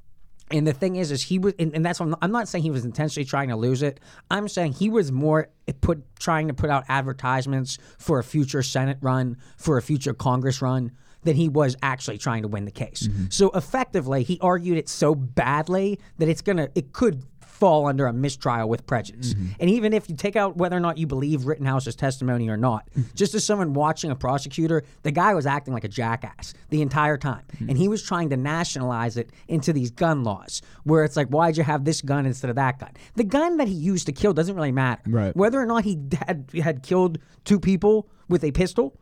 [0.51, 2.49] And the thing is, is he was, and, and that's what I'm not, I'm not
[2.49, 4.01] saying he was intentionally trying to lose it.
[4.31, 5.49] I'm saying he was more
[5.81, 10.61] put trying to put out advertisements for a future Senate run, for a future Congress
[10.61, 13.07] run, than he was actually trying to win the case.
[13.07, 13.27] Mm-hmm.
[13.31, 17.23] So effectively, he argued it so badly that it's gonna, it could
[17.63, 19.35] fall under a mistrial with prejudice.
[19.35, 19.53] Mm-hmm.
[19.61, 22.91] And even if you take out whether or not you believe Rittenhouse's testimony or not,
[22.91, 23.03] mm-hmm.
[23.15, 27.17] just as someone watching a prosecutor, the guy was acting like a jackass the entire
[27.17, 27.45] time.
[27.55, 27.69] Mm-hmm.
[27.69, 31.57] And he was trying to nationalize it into these gun laws where it's like, why'd
[31.57, 32.91] you have this gun instead of that gun?
[33.15, 35.03] The gun that he used to kill doesn't really matter.
[35.07, 35.37] Right.
[35.37, 38.99] Whether or not he had, had killed two people with a pistol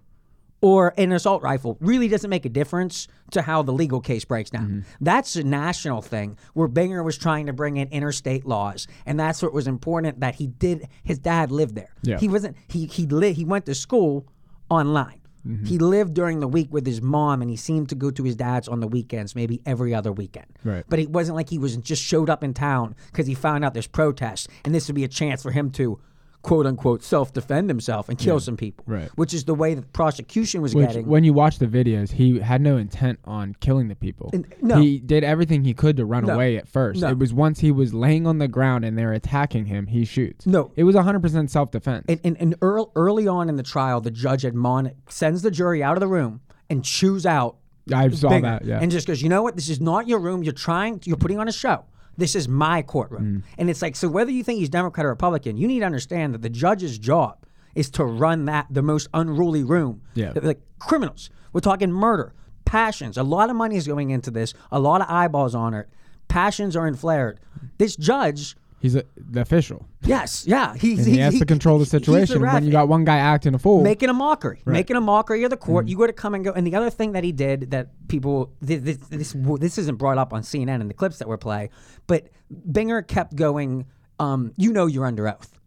[0.62, 4.50] or an assault rifle really doesn't make a difference to how the legal case breaks
[4.50, 4.66] down.
[4.66, 4.80] Mm-hmm.
[5.00, 9.42] That's a national thing where Binger was trying to bring in interstate laws, and that's
[9.42, 10.88] what was important that he did.
[11.02, 11.94] His dad lived there.
[12.02, 12.18] Yeah.
[12.18, 12.56] He wasn't.
[12.68, 14.26] He he li- He went to school
[14.68, 15.20] online.
[15.46, 15.64] Mm-hmm.
[15.64, 18.36] He lived during the week with his mom, and he seemed to go to his
[18.36, 20.46] dad's on the weekends, maybe every other weekend.
[20.64, 20.84] Right.
[20.86, 23.72] But it wasn't like he was just showed up in town because he found out
[23.72, 25.98] there's protests, and this would be a chance for him to,
[26.42, 28.84] quote unquote, self defend himself and kill some people.
[28.86, 29.08] Right.
[29.16, 31.06] Which is the way that the prosecution was Which, getting.
[31.06, 34.30] when you watch the videos, he had no intent on killing the people.
[34.32, 34.80] And- no.
[34.80, 36.34] He did everything he could to run No.
[36.34, 37.00] away at first.
[37.00, 37.08] No.
[37.08, 40.46] It was once he was laying on the ground and they're attacking him, he shoots.
[40.46, 40.70] No.
[40.76, 42.06] It was 100% self defense.
[42.08, 45.82] and, and, and early, early on in the trial, the judge admon sends the jury
[45.82, 47.56] out of the room and chews out
[47.92, 48.78] I saw Binger that, yeah.
[48.80, 49.56] and just goes, you know what?
[49.56, 50.42] This is not your room.
[50.44, 51.00] You're trying.
[51.04, 51.84] You're putting on a show.
[52.20, 53.24] This is my courtroom.
[53.24, 53.42] Mm.
[53.58, 56.34] And it's like, so whether you think he's Democrat or Republican, you need to understand
[56.34, 60.02] that the judge's job is to run that the most unruly room.
[60.14, 60.32] Yeah.
[60.42, 61.30] like criminals.
[61.52, 63.16] We're talking murder, passions.
[63.16, 64.54] A lot of money is going into this.
[64.70, 65.88] A lot of eyeballs on it.
[66.28, 67.40] Passions are inflared.
[67.78, 68.56] This judge.
[68.80, 69.86] He's a, the official.
[70.02, 73.54] Yes, yeah, he, he, has to control the situation when you got one guy acting
[73.54, 73.82] a fool.
[73.82, 75.86] making a mockery, making a mockery of the court.
[75.86, 76.52] You got to come and go.
[76.52, 80.16] And the other thing that he did that people this this this, this isn't brought
[80.16, 81.68] up on CNN in the clips that were play,
[82.06, 83.84] but Binger kept going.
[84.18, 85.58] Um, you know, you're under oath.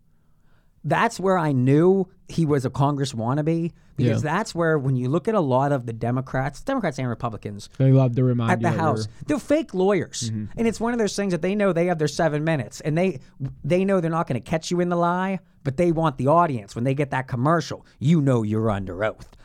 [0.84, 4.32] That's where I knew he was a Congress wannabe because Yeah.
[4.32, 7.92] that's where when you look at a lot of the Democrats, Democrats and Republicans, they
[7.92, 9.08] love to remind at the house.
[9.28, 10.46] They're fake lawyers, mm-hmm.
[10.58, 12.98] and it's one of those things that they know they have their seven minutes, and
[12.98, 13.20] they
[13.64, 16.28] they know they're not going to catch you in the lie, but they want the
[16.28, 17.86] audience when they get that commercial.
[18.00, 19.36] You know you're under oath.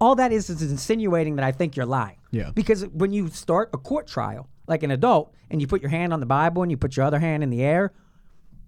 [0.00, 2.18] All that is is insinuating that I think you're lying.
[2.30, 2.50] Yeah.
[2.54, 6.12] Because when you start a court trial, like an adult, and you put your hand
[6.12, 7.92] on the Bible and you put your other hand in the air,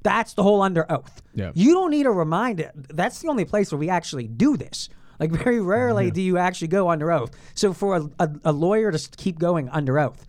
[0.03, 1.23] that's the whole under oath.
[1.35, 1.53] Yeah.
[1.55, 2.73] You don't need a reminder.
[2.75, 4.89] That's the only place where we actually do this.
[5.21, 7.31] Like very rarely do you actually go under oath.
[7.55, 10.27] So for a, a, a lawyer to keep going under oath,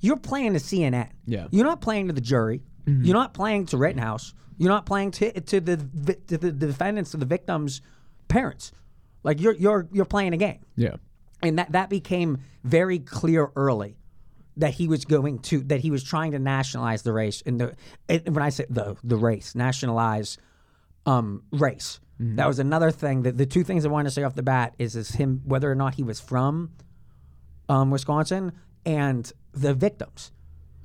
[0.00, 1.08] you're playing to CNN.
[1.26, 1.48] Yeah.
[1.50, 2.62] You're not playing to the jury.
[2.86, 4.34] You're not playing to Rittenhouse.
[4.58, 5.76] You're not playing to to the
[6.28, 7.80] to the defendants, to the victims'
[8.28, 8.72] parents.
[9.24, 10.96] Like you're you're you're playing a game yeah.
[11.42, 13.96] and that that became very clear early
[14.58, 17.74] that he was going to that he was trying to nationalize the race and the
[18.06, 20.36] it, when I say the the race nationalize
[21.06, 24.34] um race that was another thing that the two things I wanted to say off
[24.34, 26.70] the bat is is him whether or not he was from
[27.68, 28.52] um Wisconsin
[28.86, 30.30] and the victims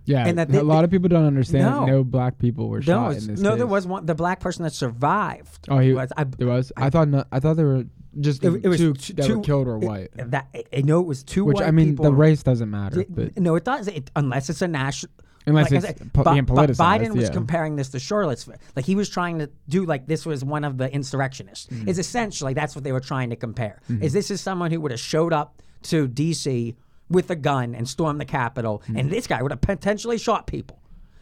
[0.06, 1.65] Yeah, And that a they- lot of people don't understand.
[1.65, 1.86] No.
[1.86, 3.58] No, black people were no, shot in this no case.
[3.60, 6.72] there was one the black person that survived Oh, he was I, there was.
[6.78, 7.08] I, thought.
[7.10, 7.86] No, I thought there were
[8.20, 10.10] just it, it was two that two were killed or white.
[10.15, 13.06] that I know it was two Which I mean, people the race doesn't matter.
[13.08, 13.88] But no, it does.
[13.88, 15.13] It, unless it's a national.
[15.45, 17.34] Unless like it's said, po- Bi- being Bi- politicized, Biden was yeah.
[17.34, 18.58] comparing this to Charlottesville.
[18.75, 21.67] Like he was trying to do like this was one of the insurrectionists.
[21.67, 21.88] Mm-hmm.
[21.89, 23.82] Is essentially that's what they were trying to compare.
[24.02, 26.75] Is this is someone who would have showed up to D.C.
[27.10, 28.97] with a gun and stormed the Capitol, Mm-hmm.
[28.97, 30.80] and this guy would have potentially shot people.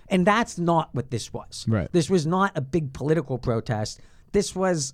[0.09, 1.65] And that's not what this was.
[1.67, 1.89] Right.
[1.91, 3.99] This was not a big political protest.
[4.31, 4.93] This was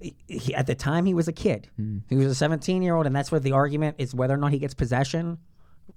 [0.00, 1.68] he, at the time he was a kid.
[1.76, 1.98] Hmm.
[2.08, 4.52] He was a 17 year old, and that's what the argument is whether or not
[4.52, 5.38] he gets possession,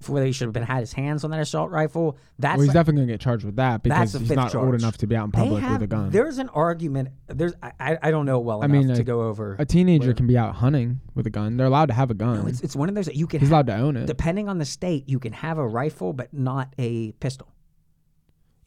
[0.06, 2.16] whether he should have been had his hands on that assault rifle.
[2.38, 4.64] That's well, he's like- definitely gonna get charged with that because he's not charge.
[4.64, 6.10] old enough to be out in public have- with a gun.
[6.10, 7.10] There's an argument.
[7.28, 9.56] There's I, I, don't know well I enough mean, to a- go over.
[9.58, 11.56] A teenager can be out hunting with a gun.
[11.56, 12.48] They're allowed to have a gun.
[12.48, 14.06] it's, it's one of those that you can he's have, allowed to own it.
[14.06, 17.48] depending on the state, you can have a rifle but not a pistol.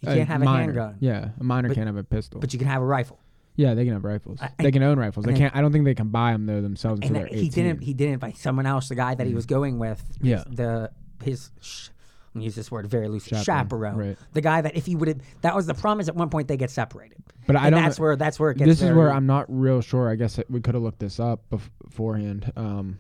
[0.02, 2.40] You A can't have a handgun, Yeah, a minor can't have a pistol.
[2.40, 3.20] but you can have a rifle.
[3.56, 4.40] yeah, they can have rifles.
[4.42, 5.26] I- they can own rifles.
[5.26, 5.56] They can't.
[5.56, 7.52] I don't think they can buy them though themselves until and they're he 18.
[7.52, 7.84] didn't.
[7.84, 8.20] He didn't.
[8.20, 9.36] By someone else, the guy that he mm-hmm.
[9.36, 10.04] was going with.
[10.22, 10.44] Yeah.
[10.48, 10.92] The
[11.24, 11.52] his.
[11.62, 11.90] Sh-
[12.34, 13.38] I'm gonna use this word very loosely.
[13.38, 13.46] Chaperone,
[13.94, 13.96] Chaperone.
[14.10, 14.18] right.
[14.34, 16.10] The guy that if he would have, that was the promise.
[16.10, 17.18] At one point, they get separated.
[17.48, 18.16] But I don't That's where.
[18.18, 18.68] That's where it gets.
[18.70, 20.10] this is where I'm not real sure.
[20.10, 22.52] I guess it, we could have looked this up bef- beforehand.
[22.58, 22.98] Um,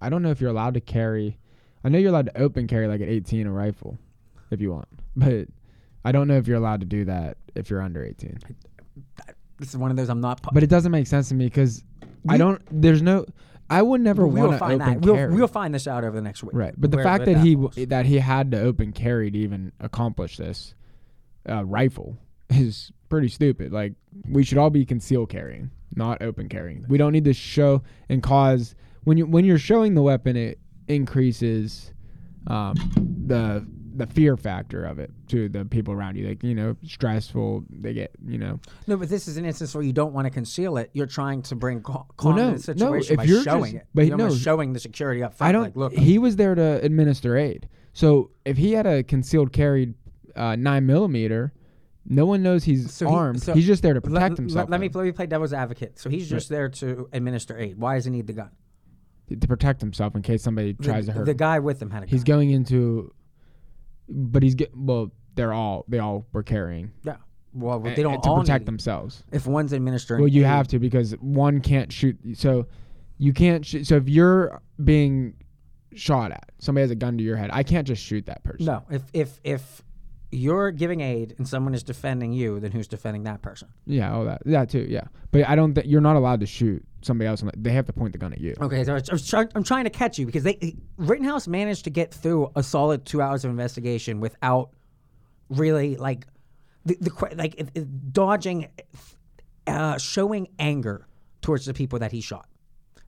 [0.00, 1.38] I don't know if you're allowed to carry.
[1.84, 3.98] I know you're allowed to open carry like at 18 a rifle,
[4.50, 5.46] if you want, but
[6.04, 8.38] I don't know if you're allowed to do that if you're under 18.
[9.58, 10.08] This is one of those.
[10.08, 10.42] I'm not.
[10.42, 11.84] pu- But it doesn't make sense to me because
[12.28, 12.60] I don't.
[12.70, 13.26] There's no.
[13.70, 15.00] I would never want to open that.
[15.00, 16.54] We'll, we'll find this out over the next week.
[16.54, 17.74] Right, but the where- fact where that he falls.
[17.76, 20.74] that he had to open carry to even accomplish this
[21.48, 22.16] uh, rifle
[22.50, 23.72] is pretty stupid.
[23.72, 23.92] Like
[24.28, 26.84] we should all be concealed carrying, not open carrying.
[26.88, 30.58] We don't need to show and cause when you when you're showing the weapon, it
[30.86, 31.92] increases
[32.46, 32.74] um,
[33.26, 33.66] the
[33.98, 36.26] the fear factor of it to the people around you.
[36.28, 37.64] Like you know, stressful.
[37.70, 38.60] They get you know.
[38.86, 40.90] No, but this is an instance where you don't want to conceal it.
[40.94, 43.72] You're trying to bring cal- calm no, to the no, situation if by you're showing
[43.72, 43.88] just- it.
[43.94, 45.48] but you're no, showing the security up front.
[45.48, 45.62] I don't.
[45.64, 47.68] Like, look, he was there to administer aid.
[47.92, 49.94] So if he had a concealed carried
[50.36, 51.52] uh, nine millimeter,
[52.06, 53.42] no one knows he's So he- armed.
[53.42, 54.70] so he's just there to protect let- himself.
[54.70, 55.98] Let, me let me play devil's advocate.
[55.98, 57.78] So he's just there to administer aid.
[57.78, 58.50] Why does he need the gun?
[59.28, 61.26] to protect himself in case somebody The- tries to hurt.
[61.26, 61.36] The him.
[61.36, 62.08] guy with him had a gun.
[62.08, 63.12] He's going into,
[64.08, 65.12] but he's get well.
[65.34, 67.16] They're all they all were carrying yeah.
[67.54, 69.22] Well, they don't to all protect themselves.
[69.32, 72.16] If one's administering, Well, you aid, have to because one can't shoot.
[72.34, 72.66] So
[73.16, 73.64] you can't.
[73.66, 75.34] So if you're being
[75.94, 77.50] shot at, somebody has a gun to your head.
[77.52, 78.66] I can't just shoot that person.
[78.66, 79.82] No, if if if
[80.30, 83.68] you're giving aid and someone is defending you, then who's defending that person?
[83.86, 84.42] Yeah, Oh, that.
[84.44, 84.86] That too.
[84.88, 87.42] Yeah, but I don't think you're not allowed to shoot somebody else.
[87.56, 88.54] They have to point the gun at you.
[88.60, 91.46] Okay, so I was, I was try, I'm trying to catch you because they Rittenhouse
[91.48, 94.70] managed to get through a solid two hours of investigation without
[95.48, 96.26] really like
[96.84, 98.68] the, the que- like it- it- dodging,
[99.66, 101.06] uh, showing anger
[101.42, 102.48] towards the people that he shot.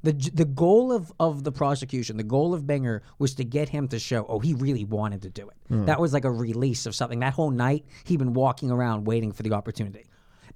[0.02, 3.68] The, j- the goal of, of the prosecution, the goal of Binger was to get
[3.68, 5.84] him to show, oh, he really wanted to do it.
[5.86, 7.20] That was like a release of something.
[7.20, 10.04] That whole night, he'd been walking around waiting for the opportunity.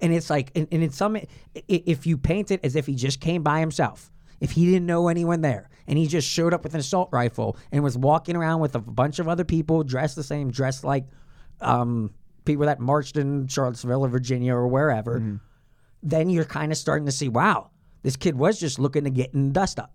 [0.01, 1.17] And it's like, and, and in some,
[1.67, 5.07] if you paint it as if he just came by himself, if he didn't know
[5.07, 8.59] anyone there, and he just showed up with an assault rifle and was walking around
[8.59, 11.05] with a bunch of other people dressed the same, dressed like
[11.61, 15.19] um, people that marched in Charlottesville or Virginia or wherever,
[16.03, 17.69] then you're kind of starting to see, wow,
[18.03, 19.93] this kid was just looking to get in dust up.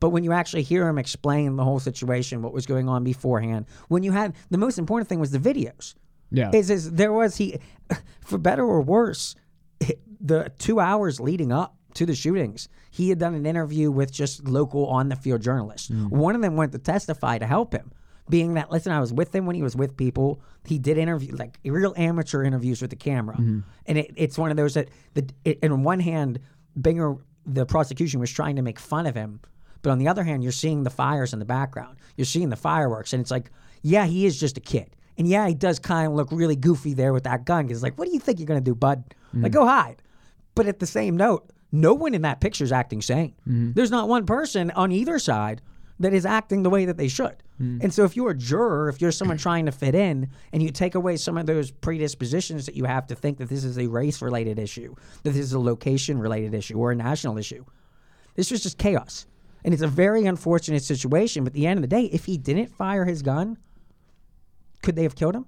[0.00, 3.66] But when you actually hear him explain the whole situation, what was going on beforehand,
[3.88, 5.94] when you had the most important thing was the videos.
[6.30, 6.50] Yeah.
[6.52, 7.58] Is is there was he,
[8.24, 9.34] for better or worse,
[10.20, 14.44] the two hours leading up to the shootings, he had done an interview with just
[14.44, 15.88] local on the field journalists.
[15.90, 16.10] Mm.
[16.10, 17.92] One of them went to testify to help him,
[18.28, 20.40] being that listen, I was with him when he was with people.
[20.64, 23.60] He did interview like real amateur interviews with the camera, mm-hmm.
[23.86, 26.40] and it, it's one of those that the it, and on one hand,
[26.78, 29.40] Binger, the prosecution was trying to make fun of him,
[29.82, 31.98] but on the other hand, you're seeing the fires in the background.
[32.16, 33.50] You're seeing the fireworks, and it's like,
[33.82, 34.96] yeah, he is just a kid.
[35.16, 37.66] And yeah, he does kind of look really goofy there with that gun.
[37.66, 39.04] Because like, what do you think you're gonna do, bud?
[39.32, 39.54] Like, mm.
[39.54, 40.02] go hide.
[40.54, 43.34] But at the same note, no one in that picture is acting sane.
[43.48, 43.72] Mm-hmm.
[43.72, 45.60] There's not one person on either side
[46.00, 47.42] that is acting the way that they should.
[47.60, 47.82] Mm.
[47.82, 50.70] And so, if you're a juror, if you're someone trying to fit in, and you
[50.70, 53.86] take away some of those predispositions that you have to think that this is a
[53.86, 57.64] race-related issue, that this is a location-related issue, or a national issue,
[58.34, 59.26] this was just chaos.
[59.64, 61.44] And it's a very unfortunate situation.
[61.44, 63.56] But at the end of the day, if he didn't fire his gun,
[64.84, 65.46] could they have killed him?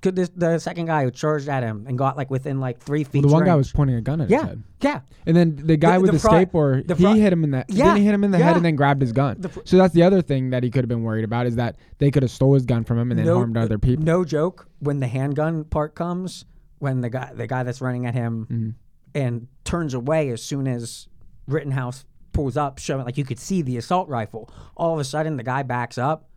[0.00, 3.04] Could this, the second guy who charged at him and got like within like three
[3.04, 3.22] feet?
[3.22, 4.62] Well, the one guy was pointing a gun at his yeah, head.
[4.80, 5.00] yeah.
[5.26, 7.64] And then the guy The- with the the, skateboard, the he hit him in the
[7.68, 9.40] Yeah, didn't he hit him in the head and then grabbed his gun.
[9.64, 12.10] So that's the other thing that he could have been worried about is that they
[12.10, 14.04] could have stole his gun from him and then harmed other people.
[14.04, 14.66] No joke.
[14.80, 16.46] When the handgun part comes,
[16.80, 18.70] when the guy the guy that's running at him Mm-hmm.
[19.14, 21.06] and turns away as soon as
[21.46, 24.50] Rittenhouse pulls up, showing like you could see the assault rifle.
[24.76, 26.28] All of a sudden, the guy backs up.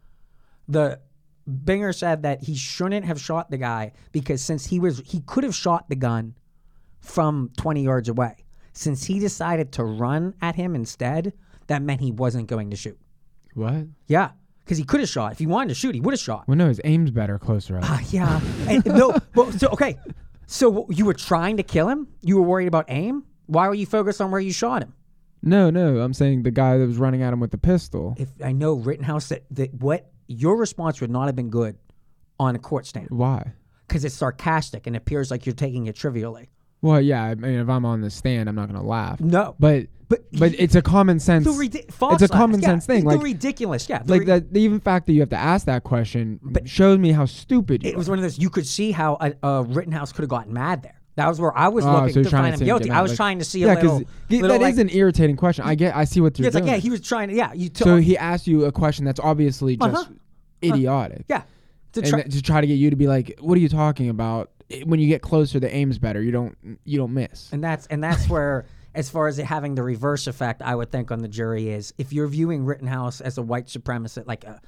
[0.67, 1.00] The
[1.49, 5.43] Binger said that he shouldn't have shot the guy because since he was he could
[5.43, 6.36] have shot the gun
[6.99, 8.45] from 20 yards away.
[8.73, 11.34] Since he decided to run at him instead,
[11.67, 12.99] that meant he wasn't going to shoot.
[13.53, 13.88] What?
[14.08, 14.31] Yeah,
[14.63, 15.31] because he could have shot.
[15.31, 16.47] If he wanted to shoot, he would have shot.
[16.47, 17.84] Well, no, his aim's better closer up.
[17.86, 18.41] Ah, yeah.
[18.67, 19.97] And, no, well, so okay.
[20.47, 22.08] So you were trying to kill him?
[22.21, 23.23] You were worried about aim?
[23.45, 24.93] Why were you focused on where you shot him?
[25.41, 28.15] no, no, I'm saying the guy that was running at him with the pistol.
[28.17, 31.78] If I know Rittenhouse that, that what your response would not have been good
[32.40, 33.54] on a court stand Why?
[33.88, 36.50] because it's sarcastic and appears like you're taking it trivially.
[36.82, 39.20] Well, yeah, I mean, if I'm on the stand, I'm not gonna laugh.
[39.20, 41.46] No, But but but it's a common sense.
[41.46, 43.02] the ridi- it's a common yeah, sense thing.
[43.06, 44.04] The Like ridiculous, yeah.
[44.04, 44.54] the like ri- that.
[44.54, 47.84] The even fact that you have to ask that question But shows me how stupid
[47.84, 48.38] you It was one of those.
[48.38, 51.02] You could see how a, a Rittenhouse could have gotten mad there.
[51.15, 52.63] That was where I was Oh, looking so you're to trying find to him see
[52.63, 52.91] him guilty.
[52.91, 54.01] I was like- trying to see a yeah, little.
[54.28, 55.63] because that is like- an irritating question.
[55.65, 55.95] I get.
[55.95, 56.73] I see what you're Yeah, it's like doing.
[56.75, 57.54] yeah, he was trying to yeah.
[57.54, 60.12] You took so he asked you a question that's obviously just Uh-huh.
[60.63, 61.25] idiotic.
[61.30, 61.43] yeah
[61.93, 63.69] to and try, that- to try to get you to be like, "What are you
[63.69, 66.21] talking about?" It- When you get closer, the aim's better.
[66.21, 67.49] You don't you don't miss.
[67.54, 70.91] and that's and that's where as far as it having the reverse effect, I would
[70.91, 74.60] think on the jury is if you're viewing Rittenhouse as a white supremacist, like a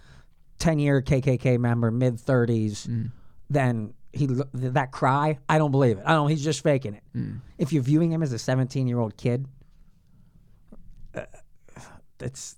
[0.60, 3.12] ten year KKK member, mid 30s, Mm.
[3.50, 6.04] then he that cry, I don't believe it.
[6.06, 6.30] I don't.
[6.30, 7.04] He's just faking it.
[7.16, 7.42] Mm.
[7.58, 9.46] If you're viewing him as a 17 year old kid,
[11.14, 11.26] uh,
[12.18, 12.58] that's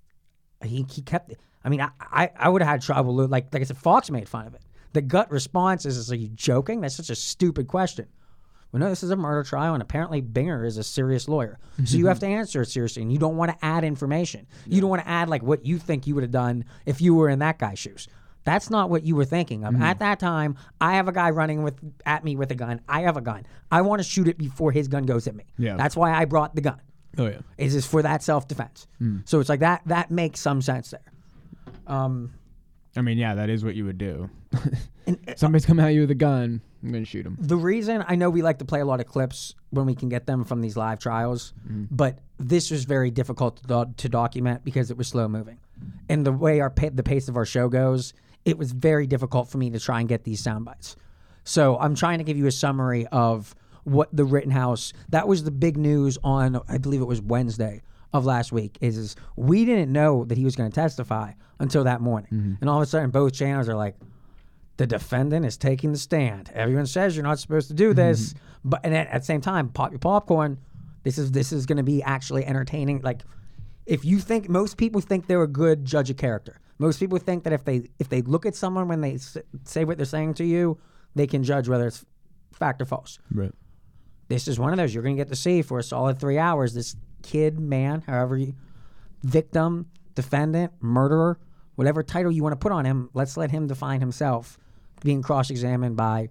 [0.64, 1.34] he, he kept
[1.64, 3.14] I mean, I, I, I would have had trouble.
[3.16, 4.62] Like like I said, Fox made fun of it.
[4.94, 6.82] The gut response is, is, "Are you joking?
[6.82, 8.08] That's such a stupid question."
[8.72, 11.98] Well, no, this is a murder trial, and apparently Binger is a serious lawyer, so
[11.98, 14.46] you have to answer it seriously, and you don't want to add information.
[14.68, 17.16] You don't want to add like what you think you would have done if you
[17.16, 18.08] were in that guy's shoes.
[18.50, 20.00] That's not what you were thinking of at mm-hmm.
[20.00, 20.58] that time.
[20.82, 22.82] I have a guy running with at me with a gun.
[22.90, 23.46] I have a gun.
[23.70, 25.44] I want to shoot it before his gun goes at me.
[25.60, 25.78] Yeah.
[25.78, 26.82] that's why I brought the gun
[27.20, 27.42] Oh yeah.
[27.60, 28.88] is for that self defense.
[28.98, 29.20] Hmm.
[29.26, 31.14] So it's like that that makes some sense there.
[31.86, 32.34] Um,
[32.96, 34.32] I mean, yeah, that is what you would do.
[35.06, 36.62] and uh, Somebody's coming at you with a gun.
[36.82, 37.38] I'm gonna shoot him.
[37.40, 40.10] the reason I know we like to play a lot of clips when we can
[40.10, 41.84] get them from these live trials, hmm.
[41.92, 45.60] but this was very difficult to, do- to document because it was slow moving,
[46.08, 48.14] and the way our pa- the pace of our show goes,
[48.46, 50.96] it was very difficult for me to try and get these sound bites.
[51.44, 54.94] So I'm trying to give you a summary of what the Rittenhouse.
[55.10, 57.82] That was the big news on I believe it was Wednesday
[58.14, 58.78] of last week.
[58.82, 62.54] Is, is we didn't know that he was going to testify until that morning, mm-hmm.
[62.62, 63.96] and all of a sudden both channels are like
[64.78, 66.50] the defendant is taking the stand.
[66.54, 67.98] Everyone says you're not supposed to do mm-hmm.
[67.98, 70.58] this, but and at, at the same time, pop your popcorn.
[71.04, 73.02] This is this is going to be actually entertaining.
[73.02, 73.22] Like,
[73.86, 77.44] if you think most people think they're a good judge of character, most people think
[77.44, 80.34] that if they if they look at someone when they s- say what they're saying
[80.36, 80.80] to you,
[81.14, 82.04] they can judge whether it's
[82.54, 83.20] fact or false.
[83.32, 83.52] Right.
[84.30, 86.38] This is one of those you're going to get to see for a solid three
[86.38, 86.74] hours.
[86.74, 88.54] This kid, man, however you,
[89.24, 91.40] victim, defendant, murderer,
[91.76, 94.58] whatever title you want to put on him, let's let him define himself,
[95.04, 96.30] being cross-examined by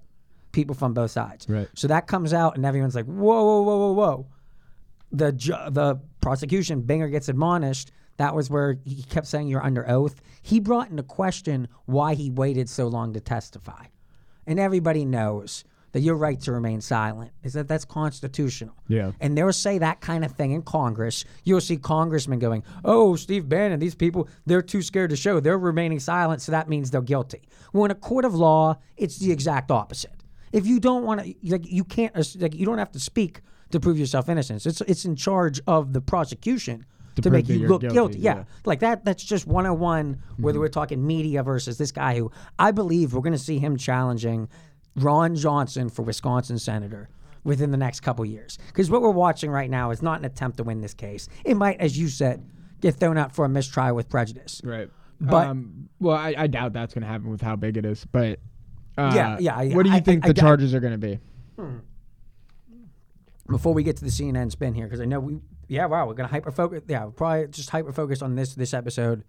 [0.52, 1.48] people from both sides.
[1.48, 1.68] Right.
[1.74, 4.26] So that comes out, and everyone's like, "Whoa, whoa, whoa, whoa, whoa!"
[5.12, 7.90] The ju- the prosecution, Binger gets admonished.
[8.18, 10.20] That was where he kept saying you're under oath.
[10.42, 13.86] He brought into question why he waited so long to testify,
[14.46, 18.74] and everybody knows that your right to remain silent is that that's constitutional.
[18.88, 19.12] Yeah.
[19.20, 21.24] And they'll say that kind of thing in Congress.
[21.44, 25.40] You'll see congressmen going, "Oh, Steve Bannon, these people, they're too scared to show.
[25.40, 29.18] They're remaining silent, so that means they're guilty." Well, in a court of law, it's
[29.18, 30.24] the exact opposite.
[30.52, 33.80] If you don't want to, like, you can't, like, you don't have to speak to
[33.80, 34.66] prove yourself innocent.
[34.66, 36.84] It's it's in charge of the prosecution
[37.24, 38.18] to, make you look guilty, guilty.
[38.18, 38.36] Yeah.
[38.36, 38.44] yeah.
[38.64, 39.04] like that.
[39.04, 40.22] That's just 101.
[40.38, 43.76] Whether we're talking media versus this guy who I believe we're going to see him
[43.76, 44.48] challenging
[44.96, 47.08] Ron Johnson for Wisconsin senator
[47.44, 48.58] within the next couple years.
[48.66, 51.28] Because what we're watching right now is not an attempt to win this case.
[51.44, 52.44] It might, as you said,
[52.80, 54.60] get thrown out for a mistrial with prejudice.
[54.64, 54.90] Right.
[55.20, 58.04] But- um, well, I, I doubt that's going to happen with how big it is.
[58.10, 58.38] But
[58.96, 60.98] uh, Yeah, yeah, I- What do you I- think I- the charges are going to
[60.98, 61.18] be?
[63.48, 66.14] before we get to the CNN spin here, because I know we, yeah, wow, we're
[66.14, 66.82] gonna hyper focus.
[66.88, 69.24] Yeah, probably just hyper focus on this this episode.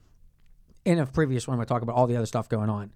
[0.85, 2.91] In a previous one, we'll talk about all the other stuff going on.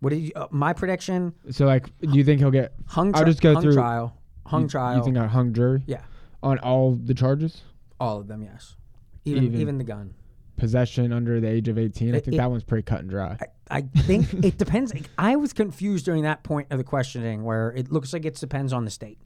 [0.00, 1.34] What do you, uh, my prediction?
[1.50, 4.16] So, like, do you think he'll get Hung, I'll just go hung through- trial,
[4.46, 4.96] hung you, trial.
[4.98, 6.02] You think a hung jury yeah,
[6.42, 7.62] on all the charges?
[8.00, 8.42] all of them.
[8.42, 8.76] Yes,
[9.24, 10.14] even even, Even- the gun.
[10.56, 12.14] Possession under the age of 18?
[12.14, 13.36] I think it- that one's pretty cut and dry.
[13.70, 14.90] I, I think it depends.
[15.18, 18.72] I was confused during that point of the questioning where it looks like it depends
[18.72, 19.18] on the state.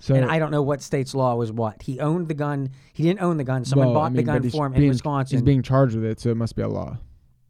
[0.00, 1.82] So, and I don't know what state's law was what.
[1.82, 2.70] He owned the gun.
[2.94, 3.64] He didn't own the gun.
[3.66, 5.36] Someone well, bought I mean, the gun for him in Wisconsin.
[5.36, 6.96] He's being charged with it, so it must be a law.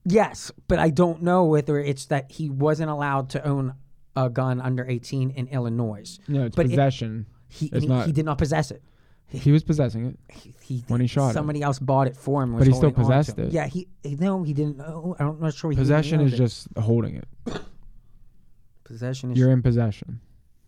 [0.05, 3.75] Yes, but I don't know whether it's that he wasn't allowed to own
[4.17, 6.19] a gun under 18 in Illinois.
[6.27, 7.27] No, it's But it- possession.
[7.49, 8.83] He, It's he, not- he did not possess it.
[9.29, 10.19] he was possessing it.
[10.33, 11.35] He, he- When he shot it.
[11.35, 12.57] somebody else bought it for him.
[12.57, 13.47] But he still holding on to possessed it.
[13.49, 13.53] it.
[13.53, 14.79] Yeah, he, he no, he didn't.
[14.79, 15.15] know.
[15.21, 15.73] I'm not sure.
[15.73, 16.37] Possession is it.
[16.37, 17.29] just holding it.
[18.85, 19.33] possession.
[19.33, 20.21] Is You're in possession.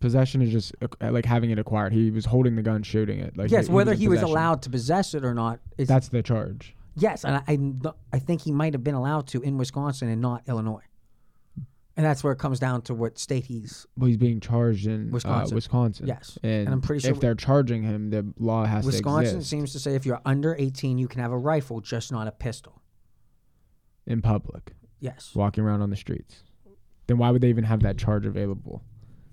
[0.03, 1.93] Possession is just uh, like having it acquired.
[1.93, 3.37] He was holding the gun, shooting it.
[3.37, 4.31] Like yes, he, whether he was possession.
[4.31, 6.75] allowed to possess it or not is That's the charge.
[6.97, 10.21] yes, and I, I I think he might have been allowed to in Wisconsin and
[10.21, 10.83] not Illinois.
[11.95, 13.85] And that's where it comes down to what state he's.
[13.97, 15.53] Well, he's being charged in Wisconsin.
[15.53, 16.07] Uh, Wisconsin.
[16.07, 16.37] Yes.
[16.43, 19.49] and, And I'm pretty sure if they're charging him, the law has to Wisconsin exist
[19.49, 22.31] seems to say if you're under 18, you can have a rifle, just not a
[22.33, 22.81] pistol.
[24.05, 25.31] in public, Yes.
[25.33, 26.43] walking around on the streets.
[27.07, 28.83] Then why would they even have that charge available?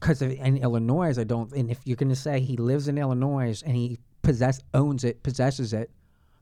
[0.00, 1.52] Because in Illinois, I don't.
[1.52, 5.22] And if you're going to say he lives in Illinois and he possess owns it,
[5.22, 5.90] possesses it,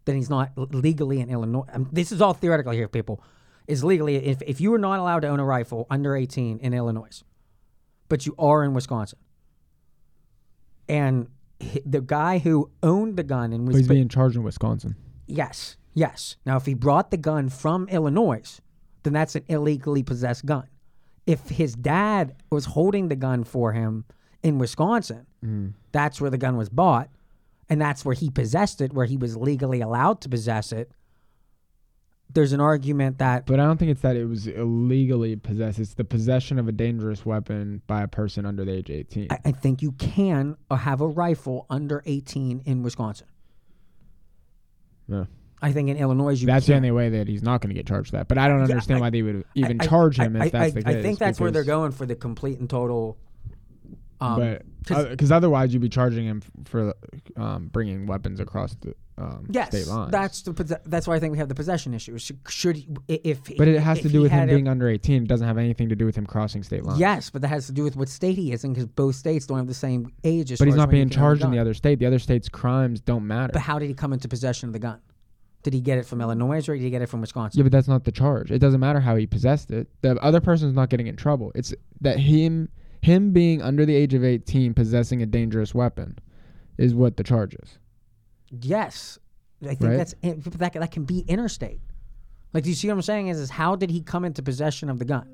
[0.04, 1.66] then he's not legally in Illinois.
[1.72, 3.22] Um, this is all theoretical here, people.
[3.66, 6.72] Is legally if if you are not allowed to own a rifle under 18 in
[6.72, 7.22] Illinois,
[8.08, 9.18] but you are in Wisconsin,
[10.88, 11.28] and
[11.84, 14.96] the guy who owned the gun and But he's being charged in Wisconsin.
[15.26, 16.36] yes, yes.
[16.46, 18.60] Now, if he brought the gun from Illinois,
[19.02, 20.66] then that's an illegally possessed gun.
[21.28, 24.06] If his dad was holding the gun for him
[24.42, 25.74] in Wisconsin, mm.
[25.92, 27.10] that's where the gun was bought,
[27.68, 30.90] and that's where he possessed it, where he was legally allowed to possess it.
[32.32, 35.78] There's an argument that But I don't think it's that it was illegally possessed.
[35.78, 39.28] It's the possession of a dangerous weapon by a person under the age of 18.
[39.30, 43.26] I, I think you can have a rifle under 18 in Wisconsin.
[45.08, 45.24] Yeah.
[45.60, 47.86] I think in Illinois you That's the only way that he's not going to get
[47.86, 48.28] charged with that.
[48.28, 50.48] But I don't understand I- why they would even I- charge I- him if I,
[50.50, 50.94] that's I, the case.
[50.96, 53.16] I think that's where they're going for the complete and total.
[54.20, 56.92] Um, but 'cause- because otherwise you'd be charging him for
[57.36, 60.12] um, bringing weapons across the um, Yes, state lines.
[60.12, 62.16] that's the that's why I think we have the possession issue.
[62.18, 64.88] Should, should he, if but it has to do with him had a- being under
[64.88, 65.22] 18.
[65.24, 66.98] It doesn't have anything to do with him crossing state lines.
[67.00, 69.46] yes, but that has to do with what state he is in because both states
[69.46, 70.52] don't have the same age.
[70.52, 71.98] As but he's not being can own a charged in the other state.
[71.98, 73.52] The other state's crimes don't matter.
[73.52, 74.98] But how did he come into possession of the gun?
[75.68, 77.59] Did he get it from Illinois or did he get it from Wisconsin?
[77.59, 78.50] Yeah, but that's not the charge.
[78.50, 79.87] It doesn't matter how he possessed it.
[80.00, 81.52] The other person's not getting in trouble.
[81.54, 82.70] It's that him
[83.02, 86.18] him being under the age of 18 possessing a dangerous weapon
[86.78, 87.78] is what the charge is.
[88.62, 89.18] Yes,
[89.62, 89.96] I think Right?
[89.98, 91.83] that's that that can be interstate.
[92.54, 93.28] Like, do you see what I'm saying?
[93.28, 95.28] Is is how did he come into possession of the gun?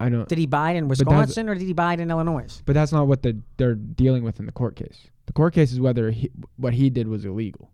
[0.00, 2.62] I don't Did he buy it in Wisconsin or did he buy it in Illinois?
[2.64, 5.08] but that's not what the, they're dealing with in the court case.
[5.26, 7.70] The court case is whether he, what he did was illegal.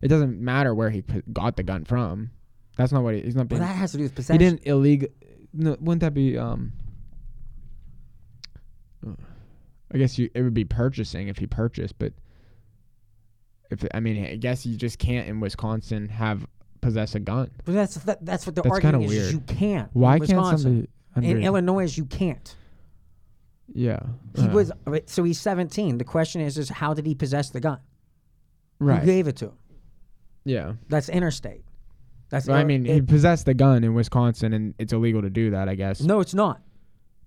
[0.00, 2.30] It doesn't matter where he got the gun from.
[2.76, 4.40] That's not what he, he's not Well, that has to do with possession.
[4.40, 5.08] He didn't illegal.
[5.52, 6.72] No, wouldn't that be um?
[9.92, 12.12] I guess you it would be purchasing if he purchased, but
[13.70, 16.46] if I mean, I guess you just can't in Wisconsin have
[16.80, 17.50] possess a gun.
[17.64, 19.32] But that's that, that's what the That's argument is, weird.
[19.32, 19.90] You can't.
[19.94, 20.88] in Why can't somebody?
[21.16, 21.96] Under, in Illinois?
[21.96, 22.54] You can't.
[23.72, 23.98] yeah,
[24.36, 24.72] He uh, was
[25.06, 25.98] so he's 17.
[25.98, 27.80] The question is, is how did he possess the gun?
[28.78, 29.00] right.
[29.00, 29.52] Who gave it to him?
[30.48, 31.64] Yeah, That's interstate.
[32.30, 35.50] That's Well, I mean, he possessed the gun in Wisconsin, and it's illegal to do
[35.50, 35.68] that.
[35.68, 36.00] I guess.
[36.00, 36.60] no, it's not.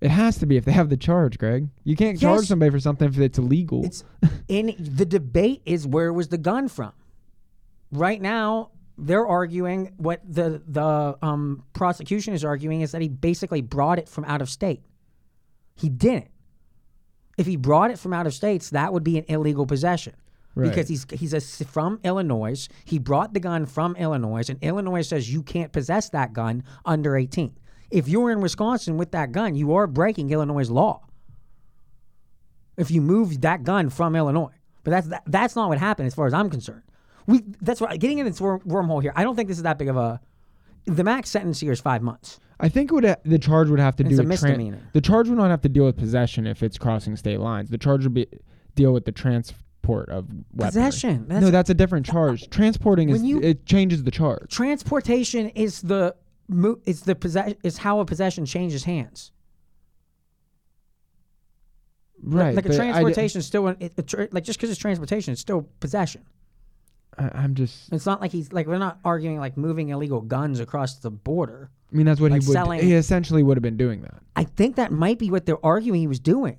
[0.00, 1.68] It has to be if they have the charge, Greg.
[1.84, 3.84] You can't charge somebody for something if it's illegal.
[3.84, 4.02] It's
[4.48, 6.92] in the debate is where was the gun from?
[7.92, 13.60] Right now, they're arguing what the the um, prosecution is arguing is that he basically
[13.60, 14.82] brought it from out of state.
[15.76, 16.30] He didn't.
[17.38, 20.14] If he brought it from out of states, that would be an illegal possession.
[20.54, 20.68] Right.
[20.68, 22.68] Because he's he's a, from Illinois.
[22.84, 27.16] He brought the gun from Illinois, and Illinois says you can't possess that gun under
[27.16, 27.56] 18.
[27.90, 31.02] If you're in Wisconsin with that gun, you are breaking Illinois' law.
[32.76, 36.14] If you move that gun from Illinois, but that's that, that's not what happened as
[36.14, 36.82] far as I'm concerned.
[37.26, 39.12] We that's what getting in this worm, wormhole here.
[39.14, 40.20] I don't think this is that big of a.
[40.84, 42.40] The max sentence here is five months.
[42.58, 44.80] I think would ha- the charge would have to do a with tran- misdemeanor.
[44.92, 47.70] the charge would not have to deal with possession if it's crossing state lines.
[47.70, 48.26] The charge would be
[48.74, 49.12] deal with the
[49.82, 50.68] transport of weaponry.
[50.88, 51.26] Possession.
[51.28, 52.48] That's, no, that's a different charge.
[52.50, 54.50] Transporting is you- it changes the charge.
[54.50, 56.14] transportation is the
[56.84, 59.32] is the possession is how a possession changes hands.
[62.24, 62.54] Right.
[62.54, 64.78] like a I d- transportation is still an, it, it, tr- like just because it's
[64.80, 66.22] transportation, it's still possession.
[67.18, 67.92] I, I'm just.
[67.92, 71.70] It's not like he's like we're not arguing like moving illegal guns across the border.
[71.92, 72.52] I mean, that's what like he would.
[72.52, 74.22] selling- He essentially would have been doing that.
[74.36, 76.58] I think that might be what they're arguing he was doing.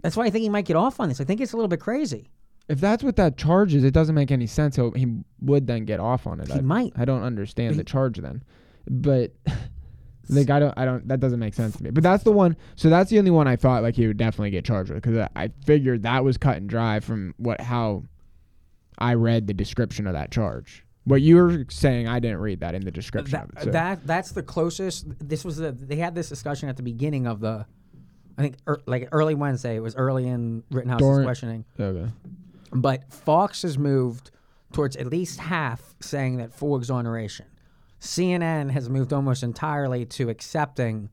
[0.00, 1.20] That's why I think he might get off on this.
[1.20, 2.30] I think it's a little bit crazy.
[2.68, 4.76] If that's what that charge is, it doesn't make any sense.
[4.76, 5.06] He
[5.40, 6.48] would then get off on it.
[6.48, 6.92] He I, might.
[6.96, 8.42] I don't understand He- the charge then,
[8.88, 9.32] but
[10.30, 10.74] like I don't.
[10.76, 11.06] I don't.
[11.06, 11.90] That doesn't make sense to me.
[11.90, 12.56] But that's the one.
[12.76, 15.18] So that's the only one I thought like he would definitely get charged with because
[15.18, 18.04] I, I figured that was cut and dry from what how
[18.98, 20.84] I read the description of that charge.
[21.04, 23.64] What you were saying, I didn't read that in the description That, of it.
[23.64, 23.70] So.
[23.72, 25.04] that that's the closest.
[25.18, 27.66] This was the they had this discussion at the beginning of the,
[28.38, 29.76] I think er, like early Wednesday.
[29.76, 31.64] It was early in Rittenhouse's During- questioning.
[31.78, 32.10] okay.
[32.74, 34.30] But Fox has moved
[34.72, 37.46] towards at least half saying that full exoneration.
[38.00, 41.08] CNN has moved almost entirely to accepting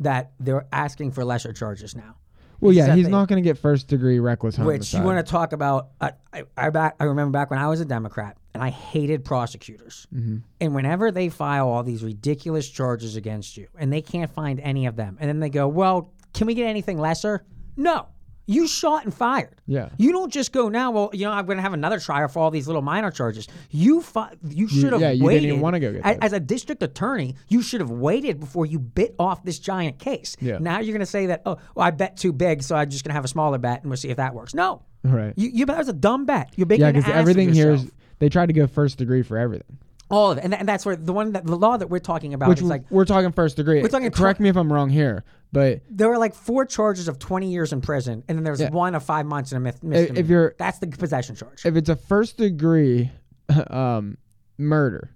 [0.00, 2.16] that they're asking for lesser charges now.
[2.60, 4.78] Well, yeah, Except he's they- not going to get first degree reckless homicide.
[4.78, 5.88] Which you want to talk about?
[6.00, 6.94] I, I, I back.
[6.98, 10.06] I remember back when I was a Democrat and I hated prosecutors.
[10.14, 10.36] Mm-hmm.
[10.60, 14.86] And whenever they file all these ridiculous charges against you, and they can't find any
[14.86, 17.44] of them, and then they go, "Well, can we get anything lesser?"
[17.76, 18.06] No,
[18.46, 19.60] you shot and fired.
[19.66, 19.88] Yeah.
[19.96, 20.90] You don't just go now.
[20.90, 23.48] Well, you know, I'm going to have another trial for all these little minor charges.
[23.70, 25.44] You fi- You should have yeah, you didn't waited.
[25.48, 26.22] even wanna go get that.
[26.22, 30.36] As a district attorney, you should have waited before you bit off this giant case.
[30.40, 30.58] Yeah.
[30.58, 33.04] Now you're going to say that, oh, well, I bet too big, so I'm just
[33.04, 34.54] going to have a smaller bet, and we'll see if that works.
[34.54, 34.82] No.
[35.02, 35.32] Right.
[35.36, 36.50] You, you that was a dumb bet.
[36.56, 39.78] You're making Yeah, because everything here is they tried to go first degree for everything.
[40.10, 41.98] all of it, and, tha- and that's where the one that the law that we're
[41.98, 43.80] talking about Which is like we're talking first degree.
[43.82, 45.24] We're talking Correct me if I'm wrong here,
[45.54, 48.70] but there were like four charges of 20 years in prison, and then there's Yeah.
[48.70, 50.28] one of five months in a myth- if misdemeanor.
[50.28, 51.64] you're that's the possession charge.
[51.64, 53.10] if it's a first degree
[53.70, 54.18] um,
[54.58, 55.10] murder,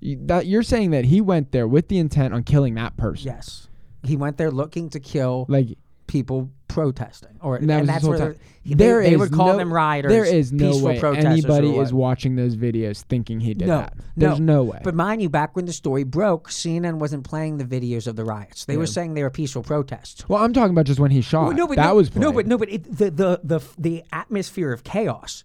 [0.00, 3.26] you, that you're saying that he went there with the intent on killing that person.
[3.26, 3.68] yes,
[4.02, 8.18] he went there looking to kill Like people protesting, or And that and that's where
[8.18, 8.36] time.
[8.64, 10.10] they, There they would call no- them rioters.
[10.10, 13.94] there is no way anybody is watching those videos thinking he did No, that.
[14.16, 14.80] There's no, way.
[14.84, 18.24] But mind you, back when the story broke, CNN wasn't playing the videos of the
[18.24, 18.64] riots.
[18.64, 20.28] They were saying they were peaceful protests.
[20.28, 21.46] well, I'm talking about just when he shot.
[21.48, 24.04] Well, no, but that no, was no, but no, but it, the, the the the
[24.12, 25.44] atmosphere of chaos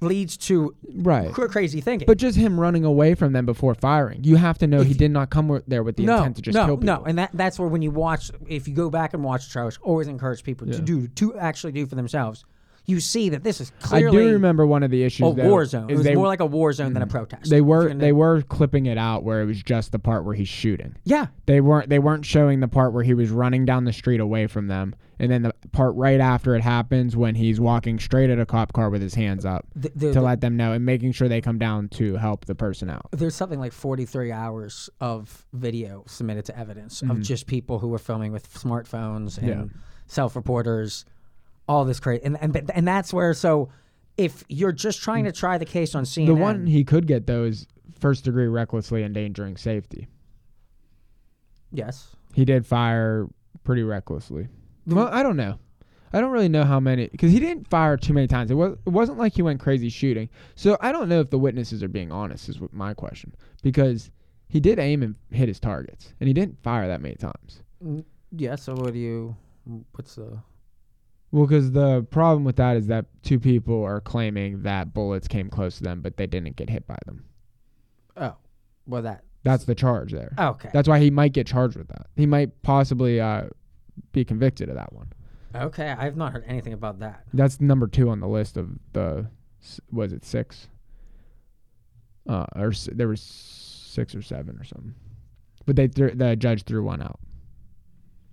[0.00, 1.32] leads to right.
[1.32, 2.06] cr- crazy thinking.
[2.06, 5.10] But just him running away from them before firing, you have to know he did
[5.10, 6.96] not come there with the no, intent to just no, kill people.
[6.96, 9.78] no, and that that's where when you watch, if you go back and watch trials,
[9.82, 12.44] always encourage people to do to actually do for themselves.
[12.90, 14.08] You see that this is clearly.
[14.08, 15.30] I do remember one of the issues.
[15.30, 15.88] a though, war zone.
[15.90, 17.48] It was they, more like a war zone than a protest.
[17.50, 20.48] they were they were clipping it out where it was just the part where he's
[20.48, 20.96] shooting.
[21.04, 24.20] yeah, They weren't they weren't showing the part where he was running down the street
[24.20, 28.30] away from them, and then the part right after it happens when he's walking straight
[28.30, 30.84] at a cop car with his hands up the, the, to let them know and
[30.84, 33.06] making sure they come down to help the person out.
[33.12, 37.10] there's something like 43 hours of video submitted to evidence Mm-hmm.
[37.12, 39.64] of just people who were filming with smartphones and Yeah.
[40.06, 41.04] self-reporters,
[41.68, 43.68] all this crazy, and and and that's where so.
[44.16, 47.26] If you're just trying to try the case on CNN, The one he could get
[47.26, 47.66] though is
[48.00, 50.08] first degree recklessly endangering safety.
[51.72, 53.28] yes, He did fire
[53.64, 54.48] pretty recklessly.
[54.86, 55.58] Well, I don't know.
[56.12, 58.50] I don't really know how many because he didn't fire too many times.
[58.50, 60.28] It was it wasn't like he went crazy shooting.
[60.56, 62.48] So I don't know if the witnesses are being honest.
[62.48, 63.32] Is what my question
[63.62, 64.10] because
[64.48, 67.62] he did aim and hit his targets, and he didn't fire that many times.
[68.36, 68.56] yeah.
[68.56, 69.36] So what do you?
[69.92, 70.38] What's the?
[71.32, 75.48] Well, because the problem with that is that two people are claiming that bullets came
[75.48, 77.24] close to them, but they didn't get hit by them.
[78.16, 78.34] Oh,
[78.86, 79.24] well that.
[79.42, 80.34] That's the charge there.
[80.38, 80.70] Okay.
[80.72, 82.08] That's why he might get charged with that.
[82.16, 83.44] He might possibly uh,
[84.12, 85.12] be convicted of that one.
[85.54, 87.24] Okay, I've not heard anything about that.
[87.32, 89.26] That's number two on the list of the
[89.90, 90.68] was it six?
[92.28, 94.94] Uh, or there was six or seven or something,
[95.66, 97.18] but they threw, the judge threw one out.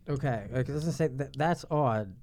[0.08, 1.36] Okay, like, it doesn't say that.
[1.36, 2.14] That's odd.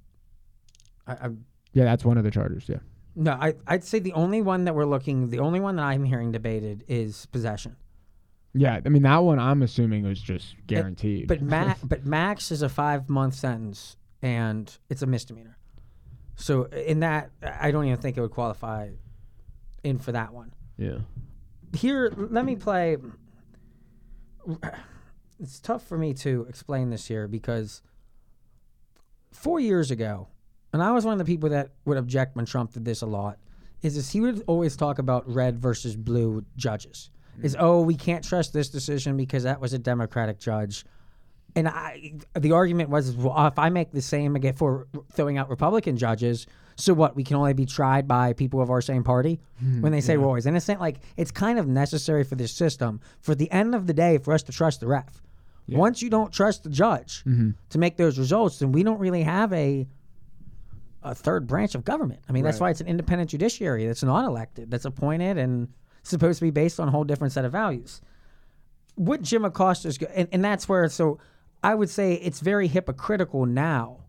[1.07, 1.29] I, I
[1.73, 2.67] Yeah, that's one of the charges.
[2.67, 2.77] Yeah.
[3.15, 6.03] no, I I'd say the only one that we're looking, the only one that I'm
[6.03, 7.75] hearing debated is possession.
[8.53, 11.27] Yeah, I mean that one I'm assuming was just guaranteed.
[11.27, 15.57] But ma- but max is a five month sentence, and it's a misdemeanor.
[16.37, 18.89] So in that, I don't even think it would qualify
[19.83, 20.53] in for that one.
[20.77, 20.99] yeah.
[21.73, 22.95] Here, let me play.
[25.39, 27.81] It's tough for me to explain this here because
[29.31, 30.27] four years ago,
[30.75, 33.05] and I was one of the people that would object when Trump did this a
[33.05, 33.37] lot,
[33.81, 37.11] is this he would always talk about red versus blue judges.
[37.41, 37.61] Is mm.
[37.61, 40.83] oh we can't trust this decision because that was a Democratic judge,
[41.55, 45.49] and I the argument was well if I make the same again for throwing out
[45.49, 46.45] Republican judges,
[46.75, 49.93] so what we can only be tried by people of our same party hmm, when
[49.93, 50.81] they say we're always innocent.
[50.81, 54.33] Like it's kind of necessary for this system for the end of the day for
[54.33, 55.21] us to trust the ref.
[55.69, 57.51] Once you don't trust the judge mm-hmm.
[57.69, 59.87] to make those results, then we don't really have a
[61.05, 62.19] a third branch of government.
[62.27, 65.69] I mean, that's why it's an independent judiciary that's not elected, that's appointed and
[66.03, 68.01] supposed to be based on a whole different set of values.
[68.95, 71.19] What Jim Acosta's, go- and, and that's where, so
[71.63, 73.99] I would say it's very hypocritical now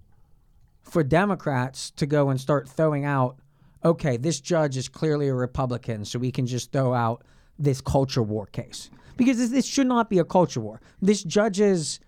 [0.83, 3.39] for Democrats to go and start throwing out,
[3.85, 7.25] okay, this judge is clearly a Republican, so we can just throw out
[7.59, 8.91] this culture war case.
[9.17, 10.81] Because this, this should not be a culture war.
[11.03, 12.01] This judge's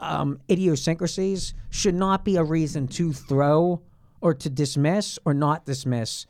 [0.00, 3.82] um, idiosyncrasies should not be a reason to throw
[4.20, 6.26] or to dismiss or not dismiss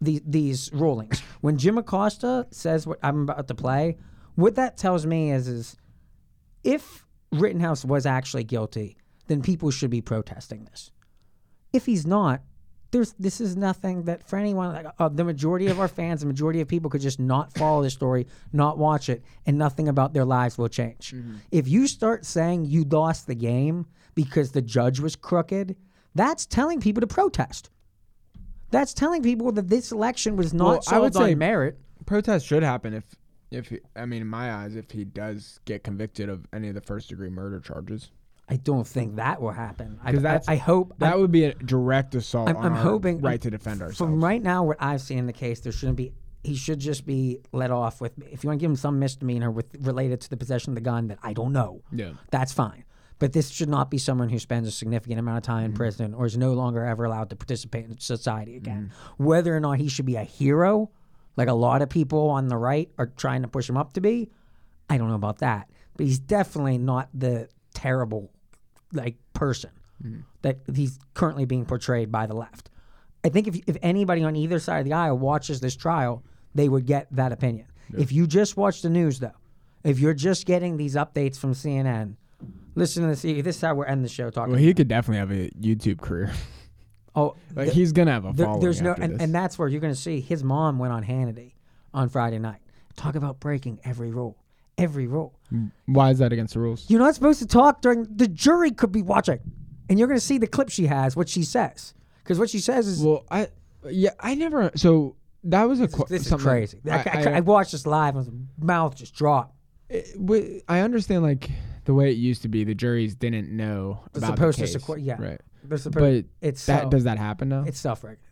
[0.00, 1.20] the, these rulings.
[1.40, 3.96] When Jim Acosta says what I'm about to play,
[4.34, 5.76] what that tells me is, is
[6.64, 8.96] if Rittenhouse was actually guilty,
[9.28, 10.90] then people should be protesting this.
[11.72, 12.42] If he's not,
[12.90, 16.26] there's this is nothing that for anyone like uh, the majority of our fans, the
[16.26, 20.12] majority of people could just not follow the story, not watch it, and nothing about
[20.12, 21.14] their lives will change.
[21.50, 25.74] If you start saying you lost the game because the judge was crooked,
[26.14, 27.70] that's telling people to protest.
[28.70, 31.78] That's telling people that this election was not Well, I would on say- merit.
[32.06, 33.04] Protest should happen if
[33.50, 36.74] if he, I mean in my eyes if he does get convicted of any of
[36.74, 38.10] the first degree murder charges.
[38.48, 40.00] I don't think that will happen.
[40.02, 43.20] I, that's- I hope That I- would be a direct assault I'm- on I'm hoping-
[43.20, 43.98] right to defend ourselves.
[43.98, 46.12] From right now, what I've seen in the case, there shouldn't be.
[46.44, 48.12] He should just be let off with.
[48.30, 50.80] If you want to give him some misdemeanor with related to the possession of the
[50.80, 51.82] gun, that I don't know.
[51.92, 52.12] Yeah.
[52.30, 52.84] that's fine.
[53.18, 55.76] But this should not be someone who spends a significant amount of time in mm.
[55.76, 58.90] prison or is no longer ever allowed to participate in society again.
[58.92, 59.24] Mm.
[59.24, 60.90] Whether or not he should be a hero,
[61.36, 64.00] like a lot of people on the right are trying to push him up to
[64.00, 64.30] be,
[64.90, 65.70] I don't know about that.
[65.96, 68.30] But he's definitely not the terrible
[68.92, 69.70] like person
[70.04, 70.22] mm.
[70.42, 72.70] that he's currently being portrayed by the left.
[73.24, 76.68] I think if if anybody on either side of the aisle watches this trial, they
[76.68, 77.66] would get that opinion.
[77.96, 79.36] If you just watch the news, though,
[79.84, 82.16] if you're just getting these updates from CNN,
[82.74, 83.22] listen to this.
[83.22, 84.52] This is how we're ending the show talking.
[84.52, 86.32] well, he could definitely have a YouTube career.
[87.14, 88.60] oh, like th- he's gonna have a there- following.
[88.62, 89.22] there's no, and, this.
[89.22, 91.52] and that's where you're going to see his mom went on Hannity
[91.94, 92.60] on Friday night.
[92.96, 94.36] Talk about breaking every rule,
[94.76, 95.38] every rule.
[95.86, 96.88] Why is that against the rules?
[96.88, 99.38] You're not supposed to talk during the jury could be watching,
[99.88, 102.58] and you're going to see the clip she has, what she says, because what she
[102.58, 103.48] says is Well, I
[103.90, 104.70] yeah, I never.
[104.76, 106.78] So that was a qu- this is crazy.
[106.90, 109.56] I, I, I, I, watched this live, and his mouth just dropped.
[109.88, 111.50] it- I understand like
[111.84, 112.64] the way it used to be.
[112.64, 114.84] The juries didn't know They're about supposed the to case.
[114.84, 115.16] sequ- yeah.
[115.22, 115.40] right.
[115.64, 116.26] They're supposed.
[116.40, 117.64] But it's that so, does that happen now?
[117.66, 118.24] it's self-regulated.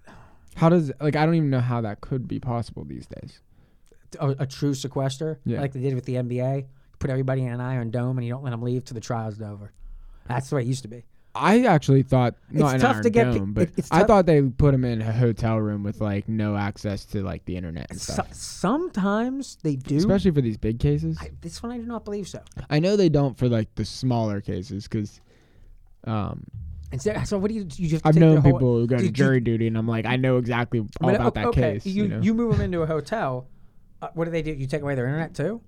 [0.57, 3.41] How does like I don't even know how that could be possible these days.
[4.19, 5.61] A, a true sequester, Yeah.
[5.61, 6.67] like they did with the NBA.
[6.99, 9.41] Put everybody in an iron dome, and you don't let them leave till the trial's
[9.41, 9.73] over.
[10.27, 11.05] That's the way it used to be.
[11.35, 14.09] I actually thought not an tough Iron to get pe- Dome, but it's I tough-
[14.09, 17.57] thought they put him in a hotel room with like no access to like the
[17.57, 18.35] internet and So, stuff.
[18.35, 19.97] sometimes they do.
[19.97, 21.19] Especially for these big cases.
[21.21, 22.41] I, this one I do not believe so.
[22.69, 25.21] I know they don't for like the smaller cases because
[26.05, 26.45] um,
[26.93, 28.99] And so, so what do you you to I've take known whole- people who go
[28.99, 31.87] to jury duty, and I'm like, I know exactly all I about that okay, case.
[31.87, 32.35] You You, know?
[32.35, 33.47] move them into a hotel.
[34.03, 34.51] Uh, what do they do?
[34.53, 35.61] You take away their internet too?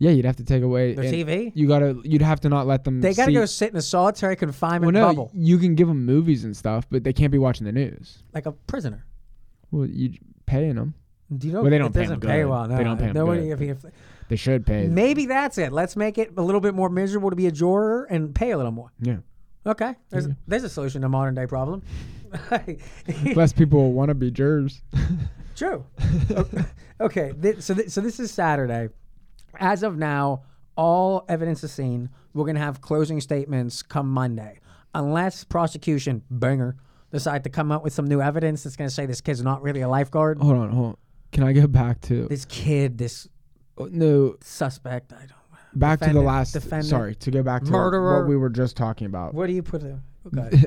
[0.00, 1.52] Yeah, you'd have to take away Their and TV?
[1.54, 3.00] You gotta, you'd have to not let them.
[3.00, 5.76] They got to see- go sit in a solitary confinement Well, no, bubble you can
[5.76, 8.24] give them movies and stuff, but they can't be watching the news.
[8.34, 9.04] like a prisoner.
[9.70, 10.14] Well, you
[10.46, 10.94] paying them.
[11.36, 11.62] Do you know?
[11.62, 12.48] Well, they don't it pay 'em doesn't pay good.
[12.48, 12.66] well.
[12.66, 13.48] No, They don't pay 'em nobody.
[13.50, 13.60] good.
[13.62, 13.92] If, if,
[14.28, 14.88] They should pay.
[14.88, 15.70] maybe that's it.
[15.72, 18.56] Let's make it a little bit more miserable to be a juror and pay a
[18.56, 18.92] little more.
[19.00, 19.18] yeah,
[19.66, 21.82] Okay, there's there's a solution to modern day problem.
[23.36, 24.82] less people will want to be jurors.
[25.56, 25.84] True.
[26.36, 26.48] O-
[27.00, 28.88] okay, thi- so th- so this is Saturday.
[29.60, 30.42] As of now,
[30.74, 32.08] all evidence is seen.
[32.32, 34.58] We're gonna have closing statements come Monday,
[34.94, 36.74] unless prosecution Binger
[37.12, 39.82] decide to come up with some new evidence that's gonna say this kid's not really
[39.82, 40.38] a lifeguard.
[40.38, 40.96] hold on, hold on.
[41.32, 43.28] Can I go back to This kid, this
[43.78, 44.36] oh, no?
[44.42, 45.28] suspect, I don't.
[45.28, 45.36] Know.
[45.74, 46.52] Back to the last.
[46.52, 48.20] defendant, sorry, to go back to murderer.
[48.20, 49.34] what we were just talking about.
[49.34, 49.82] What do you put?
[49.82, 50.00] there?
[50.36, 50.66] Okay.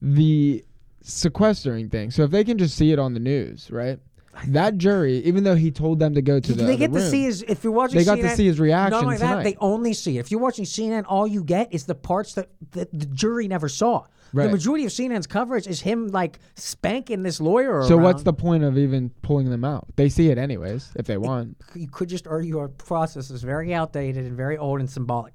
[0.00, 0.64] the
[1.02, 2.10] sequestering thing.
[2.10, 3.98] So if they can just see it on the news, right?
[4.48, 7.10] That jury, even though he told them to go to the they get to room,
[7.10, 7.42] see his.
[7.42, 9.36] If you're watching, they got CNN, to see his reaction Not only tonight.
[9.36, 10.20] that, they only see it.
[10.20, 13.68] If you're watching CNN, all you get is the parts that, that the jury never
[13.68, 14.06] saw.
[14.32, 17.84] The majority of CNN's coverage is him like spanking this lawyer.
[17.84, 19.86] so what's the point of even pulling them out?
[19.96, 21.56] They see it anyways if they want.
[21.74, 25.34] You could just argue our process is very outdated and very old and symbolic.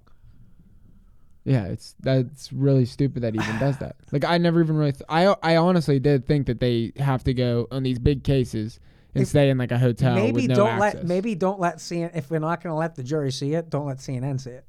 [1.45, 3.95] Yeah, it's that's really stupid that he even does that.
[4.11, 4.91] Like I never even really.
[4.91, 8.79] Th- I I honestly did think that they have to go on these big cases
[9.16, 10.93] and If- stay in like a hotel maybe with no don't access.
[10.95, 13.70] let maybe don't let CNN if we're not going to let the jury see it,
[13.70, 14.66] don't let CNN see it.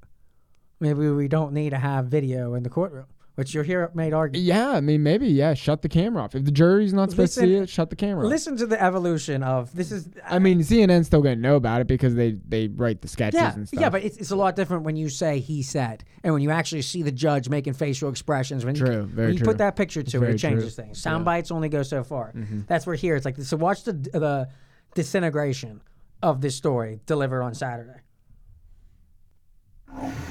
[0.80, 3.04] Maybe we don't need to have video in the courtroom,
[3.40, 4.44] which you're here made argument.
[4.46, 5.54] Yeah, I mean maybe yeah.
[5.54, 6.34] Shut the camera off.
[6.34, 8.24] If the jury's not supposed to see it, shut the camera.
[8.26, 8.30] off.
[8.30, 10.08] Listen to the evolution of this is.
[10.24, 13.54] I mean CNN's still gonna know about it because they they write the sketches yeah,
[13.54, 13.80] and stuff.
[13.80, 16.50] yeah, but it's, it's a lot different when you say he said, and when you
[16.50, 18.64] actually see the judge making facial expressions.
[18.64, 19.46] When you, True, very when you true.
[19.46, 20.84] put that picture to it, very it changes true.
[20.84, 21.00] things.
[21.00, 21.16] Sound Yeah.
[21.18, 21.24] Mm-hmm.
[21.24, 22.34] bites only go so far.
[22.68, 23.56] That's where here it's like so.
[23.56, 24.48] Watch the the
[24.94, 25.80] disintegration
[26.22, 28.00] of this story delivered on Saturday.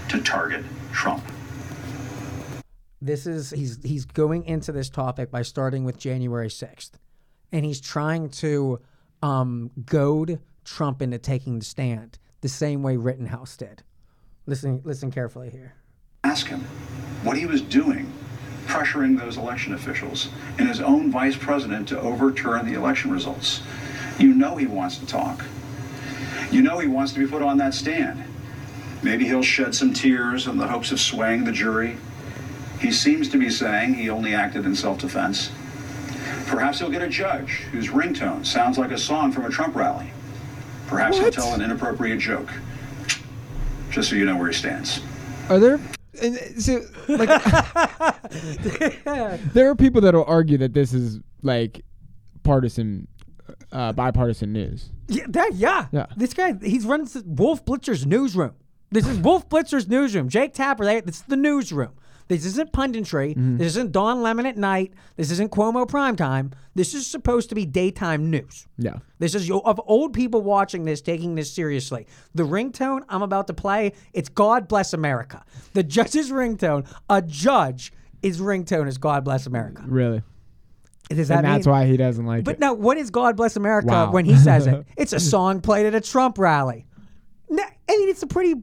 [0.09, 1.23] to target Trump.
[3.01, 6.91] This is he's he's going into this topic by starting with January 6th
[7.51, 8.79] and he's trying to
[9.21, 13.83] um, goad Trump into taking the stand the same way Rittenhouse did.
[14.45, 15.75] Listen listen carefully here.
[16.23, 16.61] Ask him
[17.23, 18.11] what he was doing,
[18.65, 23.61] pressuring those election officials and his own vice president to overturn the election results.
[24.17, 25.45] You know he wants to talk.
[26.51, 28.23] You know he wants to be put on that stand.
[29.01, 31.95] Maybe he'll shed some tears in the hopes of swaying the jury.
[32.79, 35.51] He seems to be saying he only acted in self defense.
[36.47, 40.11] Perhaps he'll get a judge whose ringtone sounds like a song from a Trump rally.
[40.87, 41.23] Perhaps What?
[41.35, 42.49] he'll tell an inappropriate joke.
[43.91, 45.01] Just so you know where he stands.
[45.49, 45.79] Are there?
[46.21, 47.29] And so, like,
[49.53, 51.81] there are people that will argue that this is like
[52.43, 53.07] partisan,
[53.71, 54.89] uh, bipartisan news.
[55.07, 55.87] Yeah, that, yeah.
[55.91, 56.07] Yeah.
[56.17, 58.53] This guy, he's running Wolf Blitzer's newsroom.
[58.91, 60.29] This is Wolf Blitzer's newsroom.
[60.29, 61.91] Jake Tapper, they, this is the newsroom.
[62.29, 63.31] This isn't punditry.
[63.31, 63.57] Mm-hmm.
[63.57, 64.93] This isn't Don Lemon at night.
[65.17, 66.53] This isn't Cuomo primetime.
[66.75, 68.67] This is supposed to be daytime news.
[68.77, 68.97] Yeah.
[69.17, 72.05] This is of old people watching this, taking this seriously.
[72.35, 75.43] The ringtone I'm about to play, it's God Bless America.
[75.73, 79.83] The judge's ringtone, a judge, his ringtone is God Bless America.
[79.87, 80.21] Really.
[81.09, 82.59] Does that and that's mean- why he doesn't like but it.
[82.59, 84.11] But now, what is God Bless America Wow.
[84.11, 84.85] when he says it?
[84.95, 86.85] It's a song played at a Trump rally.
[87.91, 88.53] I mean, it's a pretty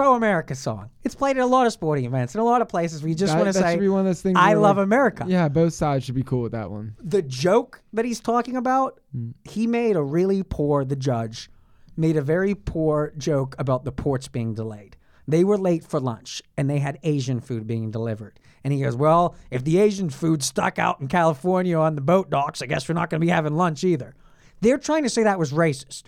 [0.00, 0.88] pro America song.
[1.04, 3.14] It's played at a lot of sporting events and a lot of places where you
[3.14, 4.76] just That- want to that say, should be one of those things I where, love
[4.78, 5.24] like, America.
[5.28, 6.94] Yeah, both sides should be cool with that one.
[7.02, 9.30] The joke that he's talking about, Hmm.
[9.44, 11.50] he made a really poor, the judge
[11.96, 14.96] made a very poor joke about the ports being delayed.
[15.28, 18.40] They were late for lunch and they had Asian food being delivered.
[18.64, 22.30] And he goes, Well, if the Asian food stuck out in California on the boat
[22.30, 24.14] docks, I guess we're not going to be having lunch either.
[24.62, 26.04] They're trying to say that was racist.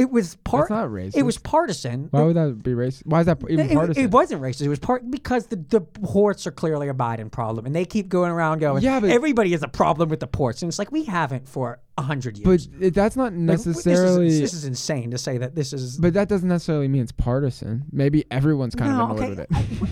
[0.00, 0.70] It was part.
[0.70, 2.08] not It was partisan.
[2.10, 3.04] Why would that be racist?
[3.04, 4.04] Why is that even It, partisan?
[4.04, 4.62] it wasn't racist.
[4.62, 8.08] It was part because the, the ports are clearly a Biden problem, and they keep
[8.08, 10.90] going around going, Yeah, but- everybody has a problem with the ports, and it's like
[10.90, 12.66] we haven't for a hundred years.
[12.66, 14.40] but that's not Like, this is- necessarily.
[14.40, 15.98] this is, insane to say that this is.
[15.98, 17.84] but that doesn't necessarily mean it's partisan.
[17.92, 19.28] Maybe everyone's kind no, of annoyed okay.
[19.30, 19.48] with it.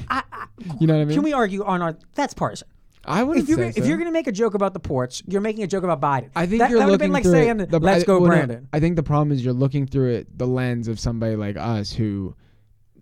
[0.08, 0.44] I, I,
[0.80, 1.14] You know what I mean?
[1.16, 1.98] can we argue on our?
[2.14, 2.66] That's partisan.
[3.08, 3.80] I wouldn't If you're so.
[3.80, 6.00] if you're going to make a joke about the ports, you're making a joke about
[6.00, 6.30] Biden.
[6.36, 8.04] I think that, you're that would have looking been like through saying, it, the, "Let's
[8.04, 10.86] I, go, well, Brandon." I think the problem is you're looking through it the lens
[10.88, 12.34] of somebody like us who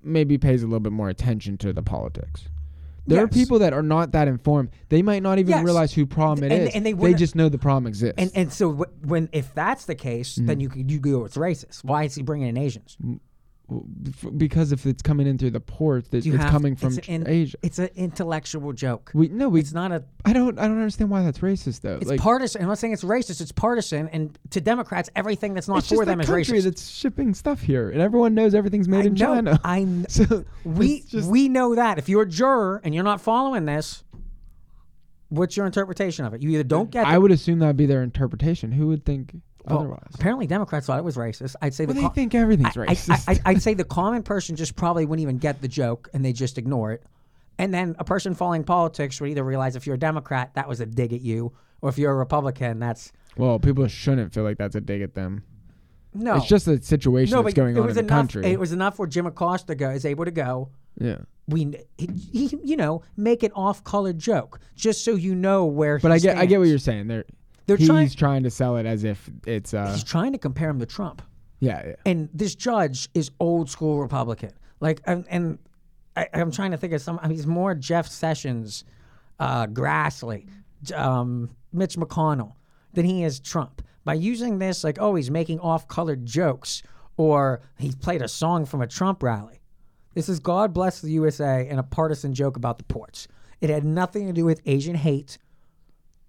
[0.02, 2.44] maybe pays a little bit more attention to the politics.
[3.08, 4.70] There are people that are not that informed.
[4.88, 5.64] They might not even Yes.
[5.64, 6.66] realize who problem it is.
[6.74, 8.14] And- and they they just know the problem exists.
[8.18, 10.46] And and so wh- when if that's the case, Mm-hmm.
[10.46, 11.84] then you could you go it's racist.
[11.84, 12.96] Why is he bringing in Asians?
[14.36, 17.26] Because if it's coming in through the ports, that it's have- coming from it's an-
[17.26, 17.58] Asia.
[17.62, 19.10] It's an intellectual joke.
[19.12, 19.58] We no, we.
[19.58, 20.56] it's not a I don't.
[20.58, 21.96] I don't understand why that's racist though.
[21.96, 22.62] It's like, partisan.
[22.62, 23.40] I'm not saying it's racist.
[23.40, 27.60] It's partisan, and to Democrats, everything that's not for them is country that's shipping stuff
[27.60, 29.34] here, and everyone knows everything's made I in know.
[29.34, 29.60] China.
[29.64, 31.98] I kn- so we just we know that.
[31.98, 34.04] If you're a juror and you're not following this,
[35.28, 36.42] what's your interpretation of it?
[36.42, 37.04] You either don't get.
[37.04, 38.70] I the- would assume that would be their interpretation.
[38.72, 39.34] Who would think
[39.66, 40.02] well, otherwise?
[40.14, 41.56] apparently, Democrats thought it was racist.
[41.62, 43.24] I'd say Well, the they co- think everything's I, I, racist.
[43.28, 46.32] I, I'd say the common person just probably wouldn't even get the joke and they
[46.32, 47.02] just ignore it.
[47.58, 50.80] And then a person following politics would either realize if you're a Democrat, that was
[50.80, 54.58] a dig at you, or if you're a Republican, that's well, people shouldn't feel like
[54.58, 55.42] that's a dig at them.
[56.14, 56.36] no.
[56.36, 58.08] It's just a situation no, that's going on in the enough.
[58.08, 58.44] country.
[58.46, 60.70] It was enough where Jim Acosta go, is able to go.
[61.00, 65.98] yeah, We, he, he- you know, make an off-color joke just so you know where.
[65.98, 66.36] but I get.
[66.38, 67.08] I get what you're saying.
[67.08, 67.24] They're,
[67.66, 69.74] They're he's trying- trying to sell it as if it's.
[69.74, 71.22] uh He's trying to compare him to Trump.
[71.60, 71.94] Yeah, yeah.
[72.04, 74.52] And this judge is old school Republican.
[74.80, 75.58] Like, and, and
[76.16, 77.18] I, I'm trying to think of some.
[77.22, 78.84] I mean, he's more Jeff Sessions,
[79.40, 80.48] uh, Grassley,
[80.94, 82.52] um, Mitch McConnell
[82.92, 83.82] than he is Trump.
[84.04, 86.82] By using this, like, oh, he's making off-colored jokes,
[87.16, 89.60] or he played a song from a Trump rally.
[90.14, 93.26] This is God bless the USA and a partisan joke about the ports.
[93.60, 95.38] It had nothing to do with Asian hate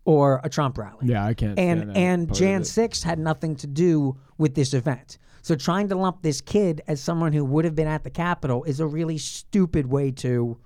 [0.08, 1.00] or a Trump rally.
[1.04, 1.60] Yeah, I can't.
[1.60, 2.66] And that and Jan it.
[2.66, 5.18] 6 had nothing to do with this event.
[5.42, 8.64] So trying to lump this kid as someone who would have been at the Capitol
[8.64, 10.58] is a really stupid way to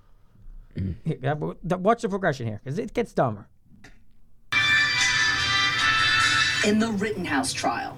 [1.06, 3.48] Yeah, but th- watch the progression here because it gets dumber.
[6.66, 7.98] in the Rittenhouse trial,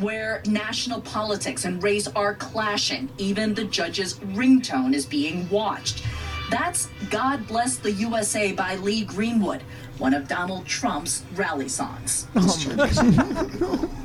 [0.00, 3.08] where national politics and race are clashing.
[3.16, 6.04] Even the judge's ringtone is being watched.
[6.50, 9.62] That's God Bless the USA by Lee Greenwood,
[9.98, 12.26] one of Donald Trump's rally songs.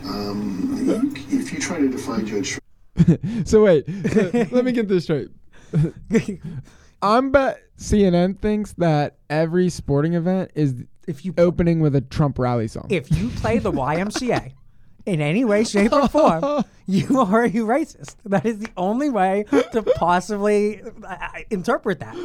[0.05, 2.59] Um, if you try to define Judge
[3.45, 5.29] So wait, so let me get this straight.
[7.01, 12.37] I'm bet CNN thinks that every sporting event is If you opening with a Trump
[12.37, 12.87] rally song.
[12.89, 14.53] if you play the YMCA
[15.05, 18.15] in any way, shape, or form, you are a racist.
[18.25, 21.17] That is the only way to possibly uh,
[21.49, 22.15] interpret that.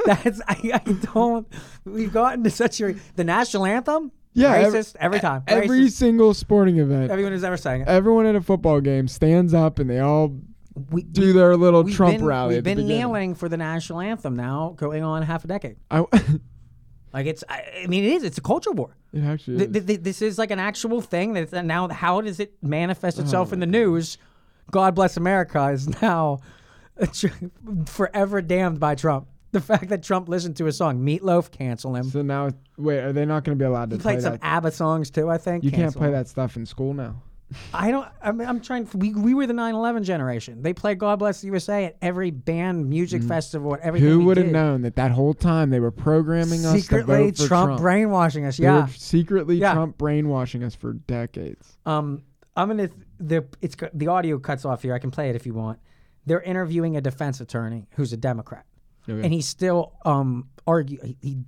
[0.06, 1.46] That's I, I don't.
[1.84, 4.12] We've gotten to such a the national anthem.
[4.34, 5.42] yeah, racist every time.
[5.46, 5.92] Every Racist.
[5.92, 7.88] single sporting event, everyone who's ever sang it.
[7.88, 10.36] everyone at a football game stands up and they all
[10.90, 12.56] We, do their little Trump been, rally.
[12.56, 15.76] We've been kneeling for the national anthem now, going on half a decade.
[15.90, 16.04] I,
[17.16, 18.22] Like it's, I, I mean, it is.
[18.24, 18.90] It's a culture war.
[19.12, 19.72] it actually Th- is.
[19.72, 21.32] th- th- this is like an actual thing.
[21.32, 24.18] That's and now how does it manifest oh, itself Oh, in the news?
[24.70, 26.40] God bless America is now
[27.86, 29.28] forever damned by Trump.
[29.52, 32.04] The fact that Trump listened to a song, Meatloaf, cancel him.
[32.04, 34.32] so now, wait, are they not going to be allowed to He play played some
[34.32, 34.40] that?
[34.44, 35.30] ABBA songs too.
[35.30, 36.14] I think You can't Cancel play him.
[36.14, 37.22] that stuff in school now.
[37.72, 38.08] I don't.
[38.20, 38.88] I mean, I'm trying.
[38.94, 40.62] We we were the 9/11 generation.
[40.62, 44.08] They played God Bless the USA at every band, music festival, at everything.
[44.08, 44.52] Who we would have did.
[44.52, 47.80] known that that whole time they were programming us to Secretly, vote for Trump, Trump?
[47.80, 48.56] brainwashing us.
[48.56, 48.82] They Yeah.
[48.86, 49.74] were secretly Yeah.
[49.74, 51.78] Trump brainwashing us for decades.
[51.86, 52.22] Um,
[52.56, 52.88] I'm gonna
[53.20, 54.92] the it's co- the audio cuts off here.
[54.94, 55.78] I can play it if you want.
[56.26, 58.64] They're interviewing a defense attorney who's a Democrat,
[59.08, 59.22] Okay.
[59.22, 60.98] and he's still um argue.
[61.00, 61.38] He, he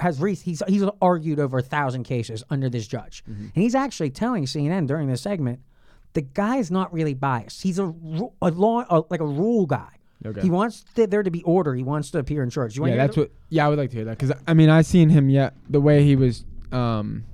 [0.00, 3.42] has re- he's he's argued over a thousand cases under this judge, Mm-hmm.
[3.54, 5.60] and he's actually telling CNN during this segment,
[6.14, 7.62] the guy's not really biased.
[7.62, 7.92] He's a
[8.42, 9.88] a law a, like a rule guy.
[10.26, 10.40] Okay.
[10.40, 11.74] He wants th- there to be order.
[11.76, 12.76] He wants to appear in church.
[12.76, 13.30] You Yeah, that's the- what.
[13.50, 15.80] Yeah, I would like to hear that because I mean I've seen him yet the
[15.80, 17.24] way he was um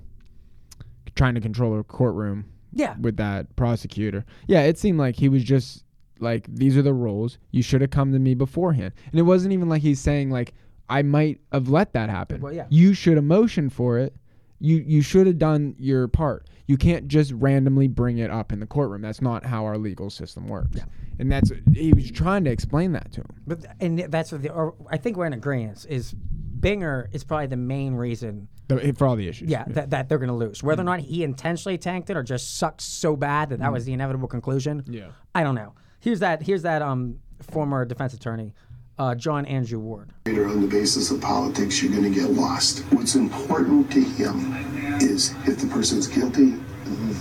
[1.16, 2.96] trying to control a courtroom Yeah.
[3.00, 4.24] with that prosecutor.
[4.46, 5.84] Yeah, it seemed like he was just
[6.20, 7.38] like these are the rules.
[7.50, 10.54] You should have come to me beforehand, and it wasn't even like he's saying like
[10.88, 12.40] I might have let that happen.
[12.40, 12.66] Well, yeah.
[12.68, 14.14] You should have motioned for it.
[14.60, 16.48] You you should have done your part.
[16.66, 19.02] You can't just randomly bring it up in the courtroom.
[19.02, 20.80] That's not how our legal system works.
[21.18, 23.42] And that's he was trying to explain that to him.
[23.46, 25.84] But and that's what the or I think we're in agreement.
[25.88, 26.14] Is
[26.60, 29.50] Binger is probably the main reason The- For all the issues.
[29.50, 30.62] Yeah, that, that they're going to lose.
[30.62, 33.84] Whether or not he intentionally tanked it or just sucked so bad that that was
[33.84, 34.82] the inevitable conclusion.
[34.88, 35.08] Yeah.
[35.34, 35.74] I don't know.
[36.00, 36.42] Here's that.
[36.42, 36.80] Here's that.
[36.80, 38.54] Um, former defense attorney,
[38.98, 40.10] uh, John Andrew Ward.
[40.48, 42.80] on the basis of politics, you're going to get lost.
[42.92, 44.54] What's important to him
[45.00, 46.54] is if the person's guilty,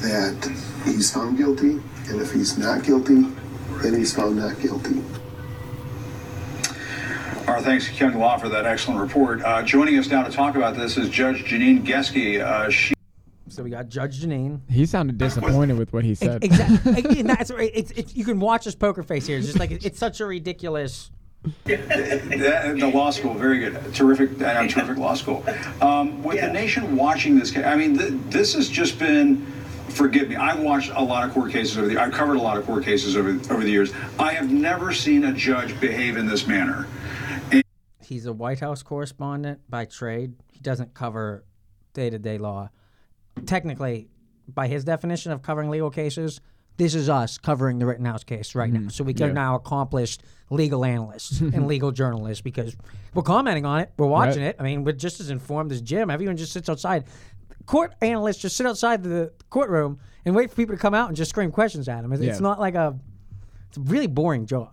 [0.01, 0.51] that
[0.85, 3.21] he's found guilty, and if he's not guilty,
[3.81, 5.01] then he's found not guilty.
[7.47, 9.41] Our thanks to Ken Law for that excellent report.
[9.43, 12.41] Uh, joining us now to talk about this is Judge Janine Geske.
[12.41, 12.93] Uh, she
[13.49, 14.61] So we got Judge Janine.
[14.69, 16.43] He sounded disappointed with what he said.
[16.43, 17.19] Exactly.
[17.19, 17.29] and.
[17.73, 19.37] It's, it's you can watch his poker face here.
[19.37, 21.11] It's just like it's such a ridiculous.
[21.65, 25.45] The, the law school, very good, terrific, uh, terrific law school.
[25.81, 29.45] Um, with the nation watching this case, I mean, th- this has just been.
[29.89, 30.35] Forgive me.
[30.35, 31.97] I've watched a lot of court cases over the.
[31.99, 33.93] I've covered a lot of court cases over over the years.
[34.17, 36.87] I have never seen a judge behave in this manner.
[38.01, 40.33] He's a White House correspondent by trade.
[40.51, 41.45] He doesn't cover
[41.93, 42.69] day to day law.
[43.45, 44.07] Technically,
[44.47, 46.41] by his definition of covering legal cases,
[46.77, 48.79] this is us covering the Rittenhouse case right now.
[48.79, 48.89] Mm-hmm.
[48.89, 52.75] So we are now accomplished legal analysts and legal journalists because
[53.13, 54.49] we're commenting on it, we're watching Right.
[54.49, 54.55] it.
[54.59, 56.09] I mean, we're just as informed as Jim.
[56.09, 57.05] Everyone just sits outside.
[57.65, 61.15] Court analysts just sit outside the courtroom and wait for people to come out and
[61.15, 62.11] just scream questions at them.
[62.11, 62.43] It's, it's Yeah.
[62.43, 62.97] not like a.
[63.69, 64.69] It's a really boring job.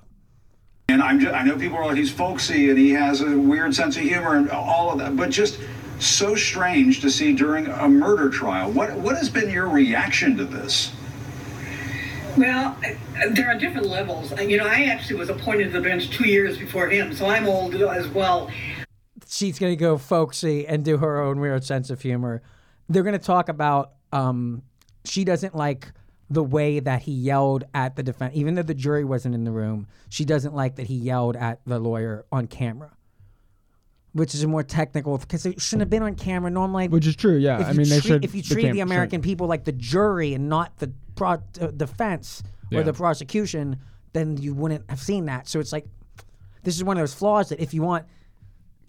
[0.88, 3.74] And I'm just, I know people are like he's folksy and he has a weird
[3.74, 5.59] sense of humor and all of that, but just
[6.01, 8.70] so strange to see during a murder trial.
[8.72, 10.90] What what has been your reaction to this?
[12.37, 12.76] Well,
[13.33, 14.33] there are different levels.
[14.33, 17.26] Uh, You know, I actually was appointed to the bench two years before him, so
[17.26, 18.51] I'm old as well.
[19.28, 22.43] she's going to go folksy and do her own weird sense of humor.
[22.89, 24.62] They're going to talk about um,
[25.05, 25.93] she doesn't like
[26.28, 29.51] the way that he yelled at the defense, even though the jury wasn't in the
[29.51, 32.91] room, she doesn't like that he yelled at the lawyer on camera,
[34.12, 36.51] which is a more technical because it shouldn't have been on camera.
[36.51, 37.37] Normally, Which is true.
[37.37, 37.59] Yeah.
[37.59, 38.24] I you mean, they treat, should.
[38.24, 41.71] if you treat can't- the American people like the jury and not the pro- uh,
[41.77, 42.43] defense
[42.73, 42.83] or Yeah.
[42.83, 43.77] the prosecution,
[44.12, 45.47] then you wouldn't have seen that.
[45.49, 45.87] So it's like
[46.62, 48.07] this is one of those flaws that if you want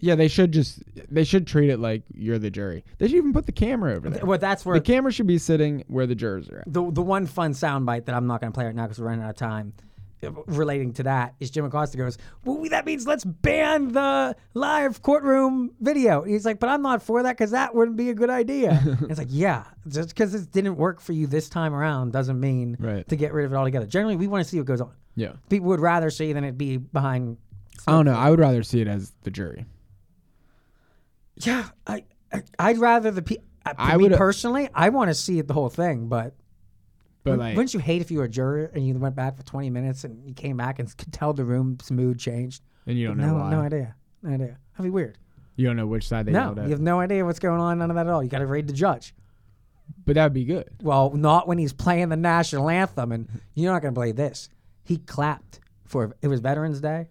[0.00, 0.82] Yeah, they should just.
[1.10, 2.84] They should treat it like you're the jury.
[2.98, 4.24] They should even put the camera over there.
[4.24, 6.60] well, that's where the camera should be sitting where the jurors are.
[6.60, 6.72] At.
[6.72, 9.06] the the one fun soundbite that I'm not going to play right now because we're
[9.06, 9.74] running out of time.
[10.46, 15.72] Relating to that is Jim Acosta goes, well, that means let's ban the live courtroom
[15.80, 16.22] video.
[16.22, 18.80] He's like, but I'm not for that because that wouldn't be a good idea.
[19.10, 22.76] it's like, yeah, just because it didn't work for you this time around doesn't mean
[22.78, 23.08] Right.
[23.08, 23.86] to get rid of it altogether.
[23.86, 24.92] Generally, we want to see what goes on.
[25.16, 25.32] Yeah.
[25.48, 27.36] People would rather see than it be behind.
[27.88, 28.14] I don't know.
[28.14, 29.66] I would rather see it as the jury.
[31.36, 34.68] Yeah, I, I I'd rather the pe- uh, I me would- personally.
[34.74, 36.34] I want to see it the whole thing, but
[37.24, 39.36] But Wouldn't- like, wouldn't you hate if you were a juror and you went back
[39.36, 42.62] for 20 minutes and you came back and could tell the room's mood changed?
[42.86, 43.50] and you don't know no, why.
[43.50, 43.94] no idea.
[44.22, 44.58] No idea.
[44.72, 45.18] That'd be weird.
[45.54, 47.78] You don't know which side they no, you have no idea what's going on.
[47.78, 48.22] None of that at all.
[48.24, 49.14] You got to read the judge.
[50.04, 50.68] But that'd be good.
[50.82, 53.12] Well, not when he's playing the national anthem.
[53.12, 54.48] And you're not going to believe this.
[54.84, 57.08] He clapped for it was Veterans Day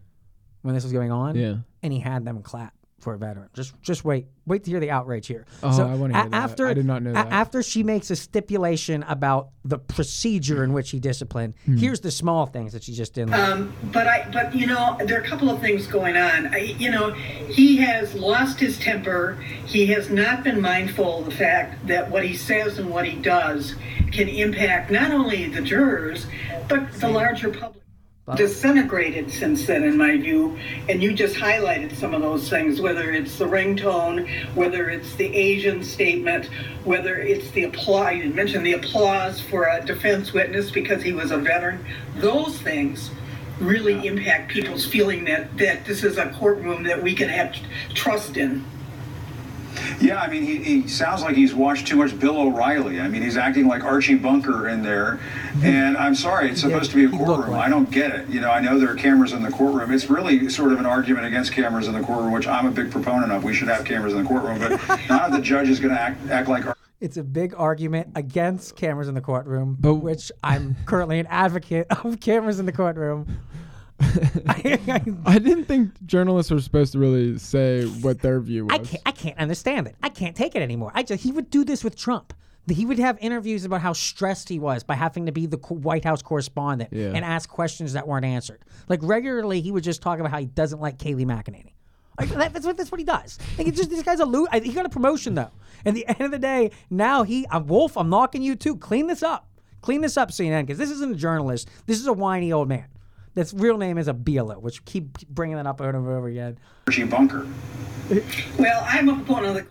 [0.64, 1.36] when this was going on.
[1.36, 1.58] Yeah.
[1.84, 3.50] and he had them clap for a veteran.
[3.54, 4.28] Just just wait.
[4.46, 5.46] Wait to hear the outrage here.
[5.64, 6.36] Oh, I wanna hear that.
[6.36, 7.28] After I did not know a- that.
[7.32, 11.78] After she makes a stipulation about the procedure in which he disciplined, Hmm.
[11.78, 13.34] here's the small things that she just didn't.
[13.34, 16.48] Um, but I, but you know, there are a couple of things going on.
[16.54, 19.38] I, you know, he has lost his temper.
[19.66, 23.18] He has not been mindful of the fact that what he says and what he
[23.20, 23.76] does
[24.12, 26.26] can impact not only the jurors,
[26.68, 27.81] but the larger public.
[28.36, 30.58] Disintegrated since then, in my view,
[30.88, 32.80] and you just highlighted some of those things.
[32.80, 36.46] Whether it's the ringtone, whether it's the Asian statement,
[36.84, 38.18] whether it's the applause.
[38.18, 41.84] You mentioned the applause for a defense witness because he was a veteran.
[42.18, 43.10] Those things
[43.60, 47.56] really impact people's feeling that that this is a courtroom that we can have
[47.96, 48.64] trust in.
[50.02, 53.00] Yeah, I mean, he, he sounds like he's watched too much Bill O'Reilly.
[53.00, 55.20] I mean, he's acting like Archie Bunker in there.
[55.64, 57.52] And I'm sorry, it's supposed to be a he looked courtroom.
[57.52, 58.28] like I don't get it.
[58.28, 59.92] You know, I know there are cameras in the courtroom.
[59.92, 62.92] It's really sort of an argument against cameras in the courtroom, which I'm a big
[62.92, 63.44] proponent of.
[63.44, 64.72] We should have cameras in the courtroom, but
[65.08, 66.66] none of the judge is going to act, act like
[67.00, 71.88] It's a big argument against cameras in the courtroom, But- which I'm currently an advocate
[72.04, 73.28] of cameras in the courtroom.
[75.26, 78.74] I, didn't think journalists were supposed to really say what their view was.
[78.74, 79.96] I can't, I can't understand it.
[80.02, 80.92] I can't take it anymore.
[80.94, 82.34] I just, he would do this with Trump.
[82.70, 86.04] He would have interviews about how stressed he was by having to be the White
[86.06, 87.12] House correspondent Yeah.
[87.14, 88.64] and ask questions that weren't answered.
[88.88, 91.74] Like regularly, he would just talk about how he doesn't like Kayleigh McEnany.
[92.20, 93.40] Like, that's what that's what he does.
[93.58, 95.50] Like, just this guy's a lo- I- He got a promotion though.
[95.86, 97.98] At the end of the day, now he, I'm Wolf.
[97.98, 98.76] I'm knocking you too.
[98.78, 99.48] Clean this up.
[99.82, 101.68] Clean this up, CNN, because this isn't a journalist.
[101.88, 102.86] This is a whiny old man.
[103.34, 106.58] That's real name is Abilio, which keep keep bringing that up over and over again.
[106.88, 107.48] Archie Bunker.
[108.60, 109.66] Well, I'm a proponent of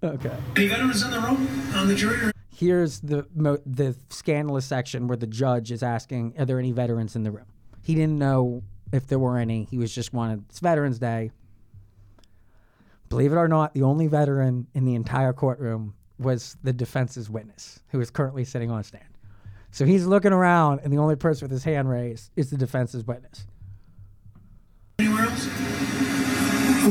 [0.00, 0.36] the Okay.
[0.56, 2.30] Any veterans in the room on the jury?
[2.54, 7.16] here's the mo- the scandalous section where the judge is asking, "Are there any veterans
[7.16, 7.46] in the room?"
[7.82, 8.62] He didn't know
[8.92, 9.64] if there were any.
[9.64, 10.44] He was just wanted.
[10.50, 11.30] It's Veterans Day.
[13.08, 17.80] Believe it or not, the only veteran in the entire courtroom was the defense's witness,
[17.88, 19.04] who is currently sitting on stand.
[19.74, 23.04] So he's looking around, and the only person with his hand raised is the defense's
[23.04, 23.44] witness.
[25.00, 25.48] Anywhere else?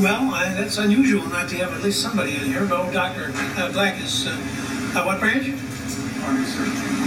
[0.02, 2.66] Well, that's unusual not to have at least somebody in here.
[2.66, 3.32] But Dr.
[3.34, 4.32] Uh, Black is, uh,
[4.94, 5.48] uh, what branch?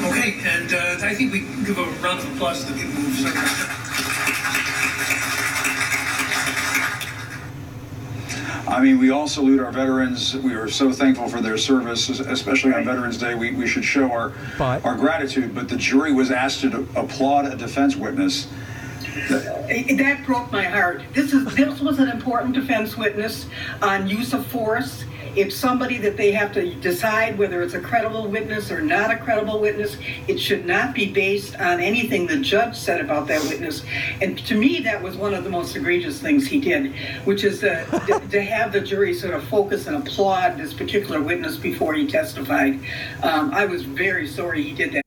[0.10, 3.14] Okay, and uh, I think we give a round of applause to the people who've
[3.14, 4.77] served.
[8.68, 10.36] I mean, we all salute our veterans.
[10.36, 13.34] We are so thankful for their service, especially on Veterans Day.
[13.34, 15.56] We, we should show our But- our gratitude.
[15.56, 18.48] But the jury was asked to applaud a defense witness.
[19.30, 21.02] That broke my heart.
[21.14, 23.48] This is this was an important defense witness
[23.82, 25.06] on use of force.
[25.38, 29.18] It's somebody that they have to decide whether it's a credible witness or not a
[29.18, 29.96] credible witness.
[30.28, 33.84] It should not be based on anything the judge said about that witness.
[34.20, 37.60] And to me, that was one of the most egregious things he did, which is
[37.60, 37.86] to,
[38.32, 42.80] to, have the jury sort of focus and applaud this particular witness before he testified.
[43.22, 45.04] Um, I was very sorry he did that.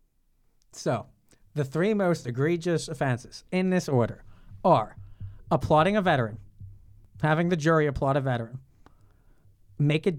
[0.72, 1.06] So,
[1.54, 4.22] the three most egregious offenses in this order
[4.64, 4.96] are
[5.50, 6.38] applauding a veteran,
[7.20, 8.60] having the jury applaud a veteran,
[9.80, 10.14] make a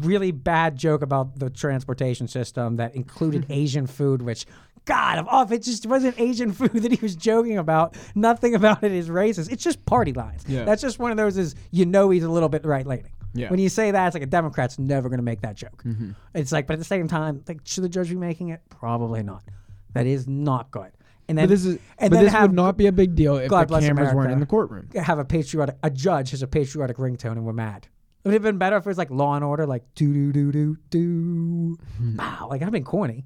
[0.00, 4.46] really bad joke about the transportation system that included Asian food, which,
[4.84, 8.54] God, of all, if it just wasn't Asian food that he was joking about, nothing
[8.54, 9.52] about it is racist.
[9.52, 10.44] It's just party lines.
[10.48, 10.64] Yeah.
[10.64, 13.12] That's just one of those is you know he's a little bit right leaning.
[13.34, 13.50] Yeah.
[13.50, 15.82] When you say that, it's like a Democrat's never going to make that joke.
[15.84, 16.12] Mm-hmm.
[16.34, 18.62] It's like, but at the same time, like, should the judge be making it?
[18.70, 19.44] Probably not.
[19.92, 20.90] That is not good.
[21.28, 23.36] And then But this is and then this have, would not be a big deal
[23.36, 24.32] if God the cameras weren't America.
[24.32, 24.88] in the courtroom.
[24.94, 27.86] have a patriotic a judge has a patriotic ringtone and we're mad.
[28.24, 30.32] It would have been better if it was like Law and Order, like do do
[30.32, 31.78] do do do.
[32.16, 33.24] Wow, like I've been corny.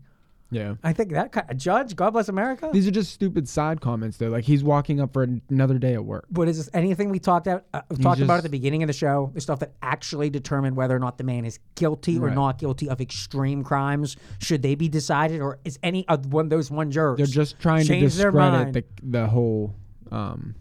[0.53, 0.75] Yeah.
[0.85, 2.69] I think that kind a judge, God bless America.
[2.73, 4.29] These are just stupid side comments though.
[4.29, 6.27] Like he's walking up for another day at work.
[6.31, 8.93] But is this anything we talked about uh, talked about at the beginning of the
[8.93, 9.31] show?
[9.35, 12.91] The stuff that actually determined whether or not the man is guilty or not guilty
[12.91, 14.19] of extreme crimes.
[14.41, 17.17] Should they be decided, or is any of one those one jurors?
[17.17, 19.75] They're just trying to discredit the the whole
[20.11, 20.55] um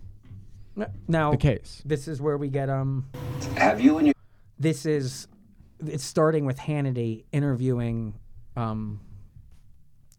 [1.09, 1.81] now the case.
[1.85, 3.09] this is where we get um.
[3.57, 4.15] Have you and your
[4.61, 5.27] This is
[5.85, 8.13] it's starting with Hannity interviewing
[8.55, 8.99] um.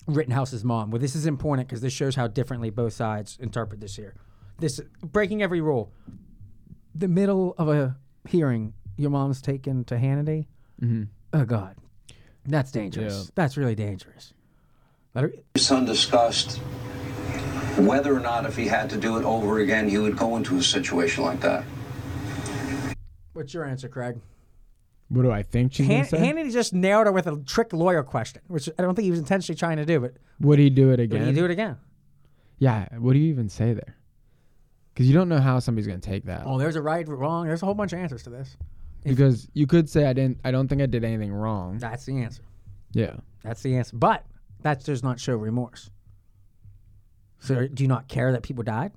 [0.09, 0.91] Rittenhouse's mom.
[0.91, 4.17] Well, this is important because this shows how differently both sides interpret this here.
[4.59, 5.93] This breaking every rule.
[6.93, 7.97] The middle of a
[8.29, 10.47] hearing, your mom's taken to Hannity.
[10.83, 11.05] Mm-hmm.
[11.33, 11.77] Oh God,
[12.45, 13.27] that's dangerous.
[13.27, 13.31] Yeah.
[13.37, 14.35] That's really dangerous.
[15.15, 16.59] Let her, son discussed
[17.77, 20.57] whether or not if he had to do it over again, he would go into
[20.57, 21.65] a situation like that?
[23.35, 24.21] what's your answer, Craig?
[25.13, 26.19] What do I think she's Han- gonna say?
[26.19, 29.21] Hannity just nailed her with a trick lawyer question, which I don't think he was
[29.21, 30.01] intentionally trying to do.
[30.01, 31.21] But Would he do it again?
[31.27, 31.77] would you do it again?
[32.59, 32.89] Yeah.
[32.99, 33.97] What do you even say there?
[34.95, 36.43] Because you don't know how somebody's gonna take that.
[36.47, 37.47] Oh, there's a right, wrong.
[37.47, 38.57] There's a whole bunch of answers to this.
[39.05, 40.39] because you could say I didn't.
[40.45, 41.77] I don't think I did anything wrong.
[41.79, 42.43] That's the answer.
[42.93, 43.17] Yeah.
[43.43, 43.97] That's the answer.
[43.97, 44.25] But
[44.63, 45.91] that does not show remorse.
[47.41, 48.93] So do you not care that people died?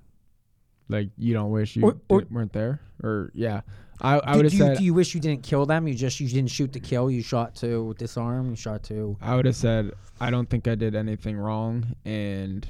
[0.88, 3.62] Like you don't wish you Or- or- did- weren't there, or yeah.
[4.00, 5.88] I I would have said do you wish you didn't kill them?
[5.88, 7.10] You just you didn't shoot to kill.
[7.10, 8.50] You shot to disarm.
[8.50, 9.16] You shot to.
[9.20, 12.66] I would have said I don't think I did anything wrong, and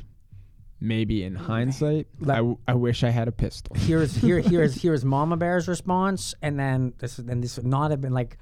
[0.81, 3.77] maybe in hindsight, Let- I, w- I wish I had a pistol.
[3.79, 8.01] Here's here here's here's Mama Bear's response, and then this then this would not have
[8.01, 8.39] been like.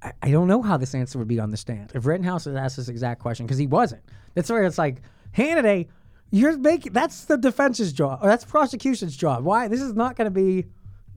[0.00, 2.54] I, I don't know how this answer would be on the stand if Rittenhouse had
[2.54, 4.02] asked this exact question because he wasn't.
[4.34, 5.02] That's where it's like
[5.36, 5.88] Hannity,
[6.30, 8.20] you're making that's the defense's job.
[8.22, 9.44] Or that's prosecution's job.
[9.44, 10.66] Why this is not going to be.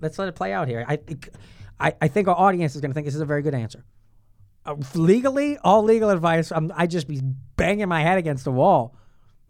[0.01, 0.83] Let's let it play out here.
[0.87, 1.29] I think
[1.79, 3.83] I, I think our audience is going to think this is a very good answer.
[4.65, 7.21] Uh, legally, all legal advice, I'm, I just be
[7.55, 8.95] banging my head against the wall.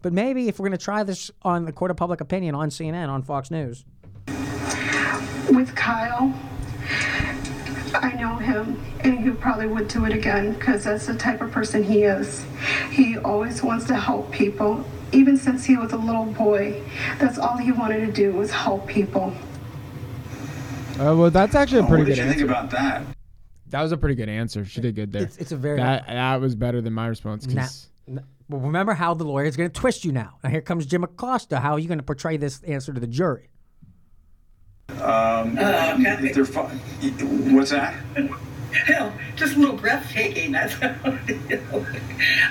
[0.00, 2.70] But maybe if we're going to try this on the court of public opinion on
[2.70, 3.84] CNN, on Fox News,
[5.50, 6.34] with Kyle.
[7.94, 11.52] I know him, and he probably would do it again because that's the type of
[11.52, 12.44] person he is.
[12.90, 14.84] He always wants to help people.
[15.12, 16.82] Even since he was a little boy,
[17.18, 19.34] that's all he wanted to do was help people.
[21.10, 22.38] Uh, well, that's actually a pretty what did good you answer.
[22.38, 23.02] think about that?
[23.68, 24.64] that was a pretty good answer.
[24.64, 25.22] She did good there.
[25.22, 25.78] it's, it's a very.
[25.78, 27.46] that that was better than my response.
[27.46, 27.54] 'cause
[28.06, 30.34] Now, n- well, remember how the lawyer is going to twist you now.
[30.44, 31.58] Now here comes Jim Acosta.
[31.60, 33.48] How are you going to portray this answer to the jury?
[35.00, 36.68] Um, if they're fi-
[37.54, 37.94] what's that?
[38.72, 40.52] Hell, just a little breathtaking.
[40.52, 40.74] That's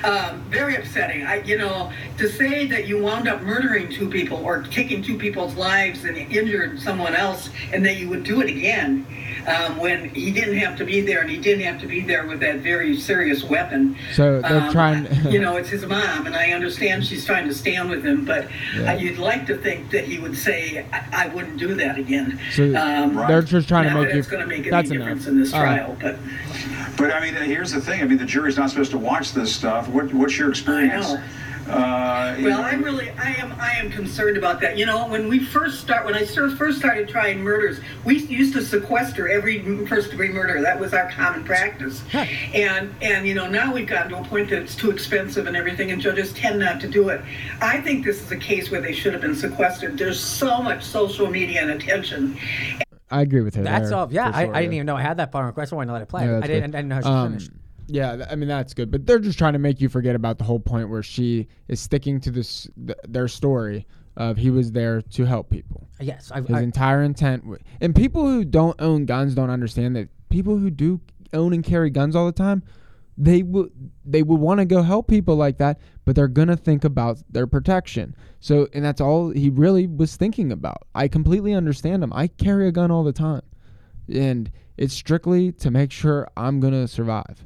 [0.03, 1.23] um, very upsetting.
[1.23, 5.17] I, you know, to say that you wound up murdering two people or taking two
[5.17, 9.05] people's lives and injured someone else, and that you would do it again
[9.47, 12.25] um, when he didn't have to be there, and he didn't have to be there
[12.27, 13.95] with that very serious weapon.
[14.13, 15.07] So they're Um, trying.
[15.31, 18.47] you know, it's his mom, and I understand she's trying to stand with him, but
[18.85, 22.39] uh, you'd like to think that he would say, "I, I wouldn't do that again."
[22.51, 24.15] So um, they're just trying to make you.
[24.15, 25.27] that's going to make any difference enough.
[25.27, 26.10] in this trial, but.
[26.97, 28.01] But I mean, here's the thing.
[28.01, 29.87] I mean, the jury's not supposed to watch this stuff.
[29.87, 31.13] What, what's your experience?
[31.13, 31.23] know.
[31.67, 34.77] Uh, Well, know, I'm really, I am, I am concerned about that.
[34.77, 38.61] You know, when we first start, when I first started trying murders, we used to
[38.63, 40.61] sequester every first degree murder.
[40.61, 42.01] That was our common practice.
[42.53, 45.55] And and you know, now we've gotten to a point that it's too expensive and
[45.55, 47.21] everything, and judges tend not to do it.
[47.61, 49.97] I think this is a case where they should have been sequestered.
[49.97, 52.37] There's so much social media and attention.
[53.11, 53.63] I agree with her.
[53.63, 54.11] That's there, all.
[54.11, 54.75] Yeah, I, sure, I didn't yeah.
[54.77, 55.73] even know I had that part on request.
[55.73, 56.25] I wanted to let it play.
[56.25, 56.75] Yeah, I didn't.
[56.75, 57.51] I didn't know how she Um, finished.
[57.87, 60.37] Yeah, th- I mean that's good, but they're just trying to make you forget about
[60.37, 63.85] the whole point where she is sticking to this th- their story
[64.17, 65.87] of he was there to help people.
[65.99, 69.95] Yes, I've, His I, entire intent, w- and people who don't own guns don't understand
[69.97, 71.01] that people who do
[71.33, 72.63] own and carry guns all the time,
[73.17, 73.71] they would
[74.05, 77.47] they would want to go help people like that, but they're gonna think about their
[77.47, 78.15] protection.
[78.39, 80.87] So, and that's all he really was thinking about.
[80.95, 82.11] I completely understand him.
[82.13, 83.43] I carry a gun all the time,
[84.11, 87.45] and it's strictly to make sure I'm gonna survive.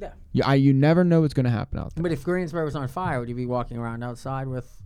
[0.00, 0.12] yeah.
[0.32, 2.02] You, I, you never know what's gonna happen out there.
[2.02, 4.82] But if Greensboro was on fire, would you be walking around outside with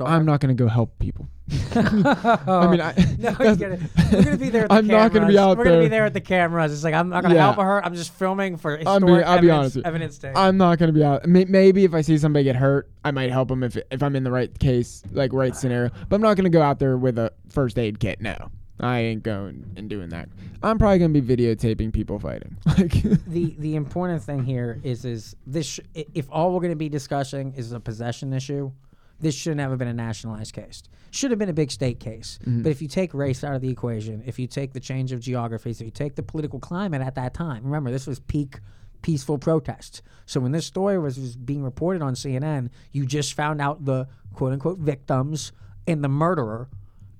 [0.00, 1.28] I'm not gonna go help people.
[1.76, 3.80] I mean, I, No, get it.
[4.12, 4.64] We're gonna be there.
[4.64, 6.00] At the I'm not gonna be out We're gonna be there.
[6.00, 6.72] there at the cameras.
[6.72, 7.42] It's like I'm not gonna Yeah.
[7.52, 7.84] help her.
[7.84, 9.86] I'm just filming for historic be, I'll be evidence, honest.
[9.86, 10.32] evidence day.
[10.34, 11.26] I'm not gonna be out.
[11.26, 14.24] Maybe if I see somebody get hurt, I might help them if if I'm in
[14.24, 15.90] the right case, like right scenario.
[16.08, 18.20] But I'm not gonna go out there with a first aid kit.
[18.20, 18.50] No,
[18.80, 20.28] I ain't going and doing that.
[20.62, 22.56] I'm probably gonna be videotaping people fighting.
[22.66, 22.92] Like,
[23.26, 26.88] the the important thing here is is this sh- if all we're going to be
[26.88, 28.72] discussing is a possession issue,
[29.20, 30.82] this should never have been a nationalized case.
[31.10, 32.38] Should have been a big state case.
[32.42, 32.62] Mm-hmm.
[32.62, 35.20] But if you take race out of the equation, if you take the change of
[35.20, 38.60] geographies, if you take the political climate at that time, remember this was peak
[39.02, 40.02] peaceful protests.
[40.24, 44.08] So when this story was, was being reported on CNN, you just found out the
[44.32, 45.52] quote unquote victims
[45.86, 46.68] and the murderer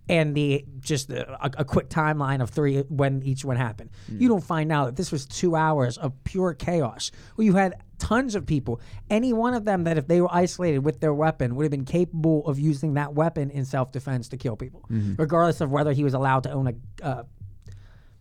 [0.09, 3.90] and the just a, a, a quick timeline of three when each one happened.
[4.11, 4.20] Mm.
[4.20, 7.80] You don't find out that this was two hours of pure chaos where you had
[7.99, 8.80] tons of people.
[9.11, 11.84] Any one of them that if they were isolated with their weapon would have been
[11.84, 16.05] capable of using that weapon in self defense to kill people, regardless of whether he
[16.05, 17.05] was allowed to own a.
[17.07, 17.22] Uh,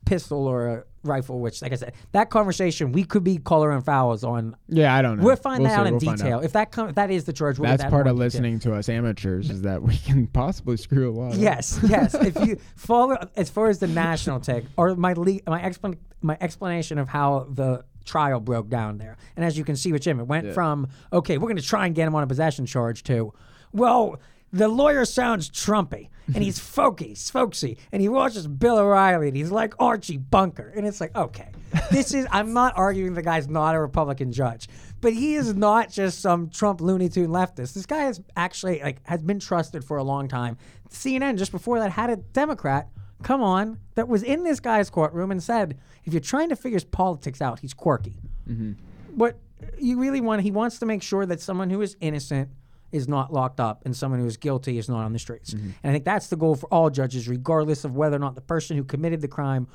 [0.05, 3.83] pistol or a rifle which like i said that conversation we could be color and
[3.83, 5.23] fouls on yeah, I don't know.
[5.23, 6.43] we'll find We'll that out in We'll detail out.
[6.43, 8.25] if that com- if that is the charge we'll That's that part of in detail.
[8.25, 11.33] listening to us amateurs is that we can possibly screw a lot.
[11.33, 12.13] Yes, yes.
[12.21, 16.37] if you follow as far as the national take or my le- my explan- my
[16.39, 20.19] explanation of how the trial broke down there, and as you can see with Jim,
[20.19, 23.03] it went from okay, we're going to try and get him on a possession charge
[23.03, 23.33] to,
[23.73, 24.19] well,
[24.53, 29.51] the lawyer sounds Trumpy and he's folky, folksy, and he watches Bill O'Reilly and he's
[29.51, 31.49] like Archie Bunker, and it's like okay,
[31.91, 34.69] this is I'm not arguing the guy's not a Republican judge,
[35.01, 37.73] but he is not just some Trump Looney Tune leftist.
[37.73, 40.57] This guy is actually like has been trusted for a long time.
[40.89, 42.87] CNN just before that had a Democrat
[43.23, 46.75] come on that was in this guy's courtroom and said, if you're trying to figure
[46.75, 48.15] his politics out, he's quirky.
[48.47, 48.73] Mm-hmm.
[49.15, 49.39] But
[49.79, 52.49] you really want he wants to make sure that someone who is innocent
[52.91, 55.53] is not locked up and someone who is guilty is not on the streets.
[55.53, 55.69] Mm-hmm.
[55.83, 58.41] And I think that's the goal for all judges, regardless of whether or not the
[58.41, 59.67] person who committed the crime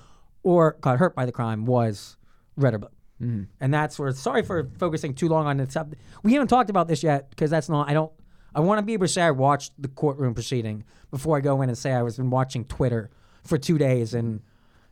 [0.43, 2.17] or got hurt by the crime was
[2.57, 2.89] red or blue.
[3.21, 3.43] Mm-hmm.
[3.61, 5.77] And that's where sorry for focusing too long on this.
[6.23, 8.13] We haven't talked about this yet because that's not I don't
[8.55, 11.61] I want to be able to say I watched the courtroom proceeding before I go
[11.63, 13.11] in and say I was been watching Twitter
[13.45, 14.41] for two days and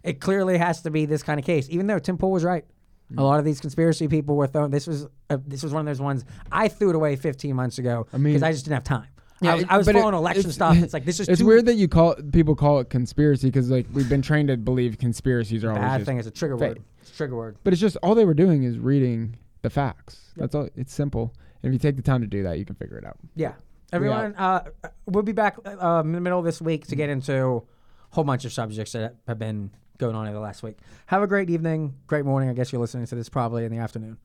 [0.03, 1.69] it clearly has to be this kind of case.
[1.71, 2.65] Even though Tim Pool was right,
[3.17, 4.71] a lot of these conspiracy people were throwing.
[4.71, 7.79] This was uh, this was one of those ones I threw it away 15 months
[7.79, 9.09] ago because mean- I just didn't have time.
[9.41, 10.77] I was, I was but it- following election it's- stuff.
[10.77, 13.87] It's like this is It's weird that you call people call it conspiracy because like
[13.93, 16.19] we've been trained to believe conspiracies are always bad thing.
[16.19, 16.69] It's a trigger fake.
[16.69, 16.83] word.
[17.01, 17.57] It's a trigger word.
[17.65, 20.33] But it's just all they were doing is reading the facts.
[20.37, 20.69] That's all.
[20.77, 21.35] It's simple.
[21.63, 23.17] And if you take the time to do that, you can figure it out.
[23.35, 23.53] Yeah.
[23.93, 24.65] Everyone, uh,
[25.07, 27.61] we'll be back uh, in the middle of this week to get into a
[28.11, 30.79] whole bunch of subjects that have been going on over the last week.
[31.07, 32.49] Have a great evening, great morning.
[32.49, 34.19] I guess you're listening to this probably in the afternoon.